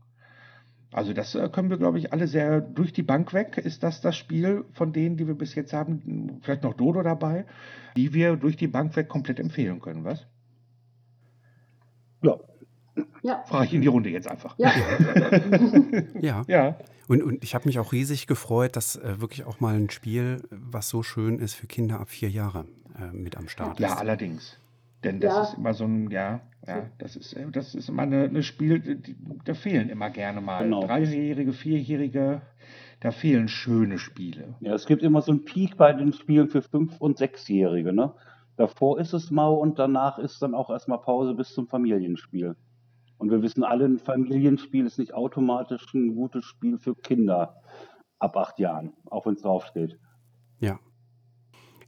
[0.93, 3.58] Also das äh, können wir, glaube ich, alle sehr durch die Bank weg.
[3.58, 7.45] Ist das das Spiel von denen, die wir bis jetzt haben, vielleicht noch Dodo dabei,
[7.97, 10.26] die wir durch die Bank weg komplett empfehlen können, was?
[12.22, 12.39] Ja.
[13.24, 13.43] Ja.
[13.47, 14.56] Frage ich in die Runde jetzt einfach.
[14.60, 14.72] Ja.
[16.22, 16.43] ja.
[16.47, 16.78] ja.
[17.08, 20.43] Und, und ich habe mich auch riesig gefreut, dass äh, wirklich auch mal ein Spiel,
[20.51, 22.66] was so schön ist für Kinder ab vier Jahre,
[22.99, 23.89] äh, mit am Start ist.
[23.89, 24.58] Ja, allerdings.
[25.04, 25.41] Denn das ja.
[25.43, 28.80] ist immer so ein, ja, ja, das ist, äh, das ist immer eine, eine Spiel,
[28.80, 30.86] die, da fehlen immer gerne mal genau.
[30.86, 32.41] Dreijährige, Vierjährige,
[33.01, 34.56] da fehlen schöne Spiele.
[34.62, 38.14] Ja, es gibt immer so einen Peak bei den Spielen für Fünf- und Sechsjährige, ne?
[38.56, 42.56] Davor ist es mau und danach ist dann auch erstmal Pause bis zum Familienspiel.
[43.18, 47.62] Und wir wissen alle, ein Familienspiel ist nicht automatisch ein gutes Spiel für Kinder
[48.20, 49.97] ab acht Jahren, auch wenn es draufsteht.
[50.60, 50.80] Ja,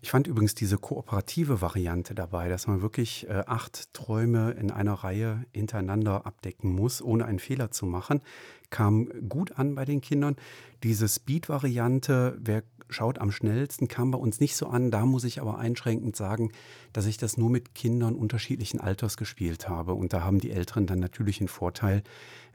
[0.05, 4.93] ich fand übrigens diese kooperative Variante dabei, dass man wirklich äh, acht Träume in einer
[4.93, 8.21] Reihe hintereinander abdecken muss, ohne einen Fehler zu machen,
[8.69, 10.35] kam gut an bei den Kindern.
[10.83, 14.91] Diese Speed-Variante, wer schaut am schnellsten, kam bei uns nicht so an.
[14.91, 16.51] Da muss ich aber einschränkend sagen,
[16.93, 19.93] dass ich das nur mit Kindern unterschiedlichen Alters gespielt habe.
[19.93, 22.03] Und da haben die Älteren dann natürlich einen Vorteil.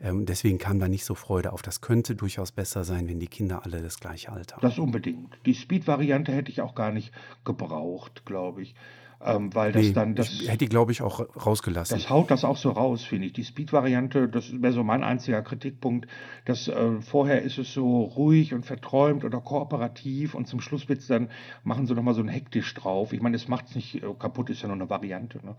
[0.01, 1.63] Ähm, deswegen kam da nicht so Freude auf.
[1.63, 4.63] Das könnte durchaus besser sein, wenn die Kinder alle das gleiche Alter haben.
[4.63, 5.37] Das unbedingt.
[5.47, 7.13] Die Speed-Variante hätte ich auch gar nicht
[7.45, 8.75] gebraucht, glaube ich.
[9.23, 10.31] Ähm, weil das nee, dann das.
[10.47, 11.95] hätte die, glaube ich, auch rausgelassen.
[11.95, 13.35] Das haut das auch so raus, finde ich.
[13.35, 16.09] Die Speed-Variante, das wäre so mein einziger Kritikpunkt.
[16.47, 21.07] Dass äh, vorher ist es so ruhig und verträumt oder kooperativ und zum Schluss wird's
[21.07, 21.29] dann,
[21.65, 23.13] machen sie nochmal so ein hektisch drauf.
[23.13, 25.45] Ich meine, es macht es nicht äh, kaputt, ist ja nur eine Variante.
[25.45, 25.55] Ne?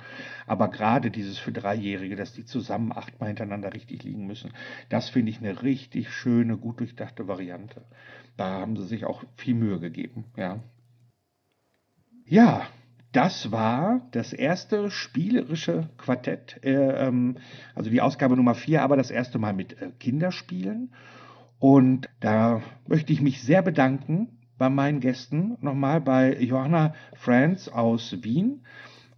[0.47, 4.53] Aber gerade dieses für Dreijährige, dass die zusammen achtmal hintereinander richtig liegen müssen,
[4.89, 7.83] das finde ich eine richtig schöne, gut durchdachte Variante.
[8.37, 10.59] Da haben sie sich auch viel Mühe gegeben, ja.
[12.25, 12.65] Ja,
[13.11, 17.37] das war das erste spielerische Quartett, äh, ähm,
[17.75, 20.93] also die Ausgabe Nummer vier, aber das erste Mal mit äh, Kinderspielen.
[21.59, 28.15] Und da möchte ich mich sehr bedanken bei meinen Gästen, nochmal bei Johanna Franz aus
[28.21, 28.61] Wien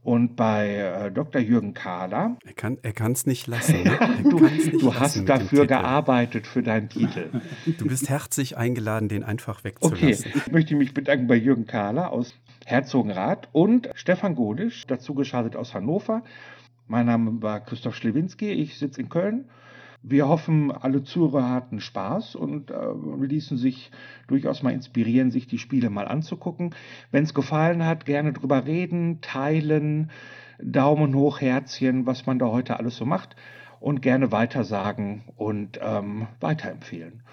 [0.03, 1.41] und bei äh, Dr.
[1.41, 2.37] Jürgen Kahler.
[2.45, 3.83] Er kann es nicht lassen.
[3.83, 3.97] Ne?
[4.29, 7.29] du, nicht du hast dafür gearbeitet für deinen Titel.
[7.77, 10.03] Du bist herzlich eingeladen, den einfach wegzulassen.
[10.03, 12.35] Okay, ich möchte mich bedanken bei Jürgen Kahler aus
[12.65, 16.23] Herzogenrath und Stefan Godisch, dazu geschaltet aus Hannover.
[16.87, 19.45] Mein Name war Christoph Schlewinski, ich sitze in Köln.
[20.05, 22.75] Wir hoffen, alle Zuhörer hatten Spaß und äh,
[23.21, 23.89] ließen sich
[24.27, 26.75] durchaus mal inspirieren, sich die Spiele mal anzugucken.
[27.09, 30.11] Wenn es gefallen hat, gerne drüber reden, teilen,
[30.61, 33.37] Daumen hoch, Herzchen, was man da heute alles so macht
[33.79, 37.23] und gerne weitersagen und ähm, weiterempfehlen.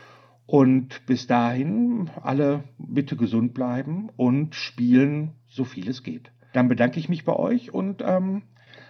[0.47, 6.33] Und bis dahin alle bitte gesund bleiben und spielen, so viel es geht.
[6.53, 8.43] Dann bedanke ich mich bei euch und ähm,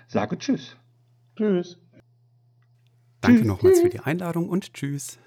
[0.06, 0.76] sage Tschüss.
[1.36, 1.78] Tschüss.
[3.20, 5.18] Danke nochmals für die Einladung und Tschüss.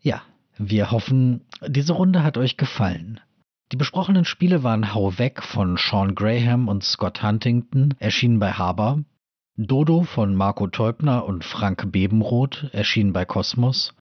[0.00, 0.22] Ja,
[0.58, 3.20] wir hoffen, diese Runde hat euch gefallen.
[3.72, 9.02] Die besprochenen Spiele waren Hau weg von Sean Graham und Scott Huntington, erschienen bei Haber,
[9.56, 13.94] Dodo von Marco Teubner und Frank Bebenroth erschien bei Kosmos,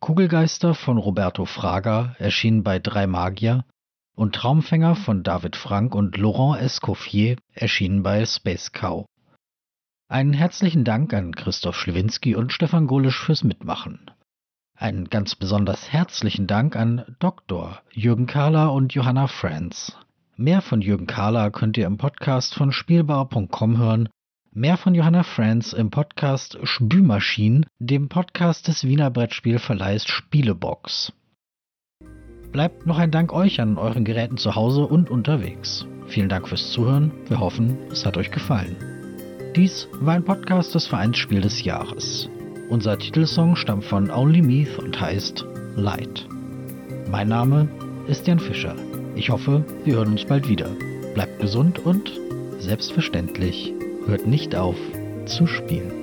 [0.00, 3.66] Kugelgeister von Roberto Fraga erschien bei Drei Magier
[4.14, 9.06] und Traumfänger von David Frank und Laurent Escoffier erschien bei Space Cow.
[10.08, 14.10] Einen herzlichen Dank an Christoph Schlewinski und Stefan Golisch fürs Mitmachen.
[14.76, 17.80] Einen ganz besonders herzlichen Dank an Dr.
[17.92, 19.96] Jürgen Kahler und Johanna Franz.
[20.36, 24.08] Mehr von Jürgen Kahler könnt ihr im Podcast von Spielbau.com hören.
[24.52, 31.12] Mehr von Johanna Franz im Podcast Spülmaschinen, dem Podcast des Wiener Brettspielverleihs Spielebox.
[32.52, 35.86] Bleibt noch ein Dank euch an euren Geräten zu Hause und unterwegs.
[36.08, 37.12] Vielen Dank fürs Zuhören.
[37.28, 38.76] Wir hoffen, es hat euch gefallen.
[39.54, 42.28] Dies war ein Podcast des Vereins Spiel des Jahres.
[42.68, 45.44] Unser Titelsong stammt von Only Meath und heißt
[45.76, 46.26] Light.
[47.08, 47.68] Mein Name
[48.08, 48.74] ist Jan Fischer.
[49.14, 50.70] Ich hoffe, wir hören uns bald wieder.
[51.14, 52.10] Bleibt gesund und,
[52.58, 53.72] selbstverständlich,
[54.06, 54.76] hört nicht auf
[55.26, 55.99] zu spielen.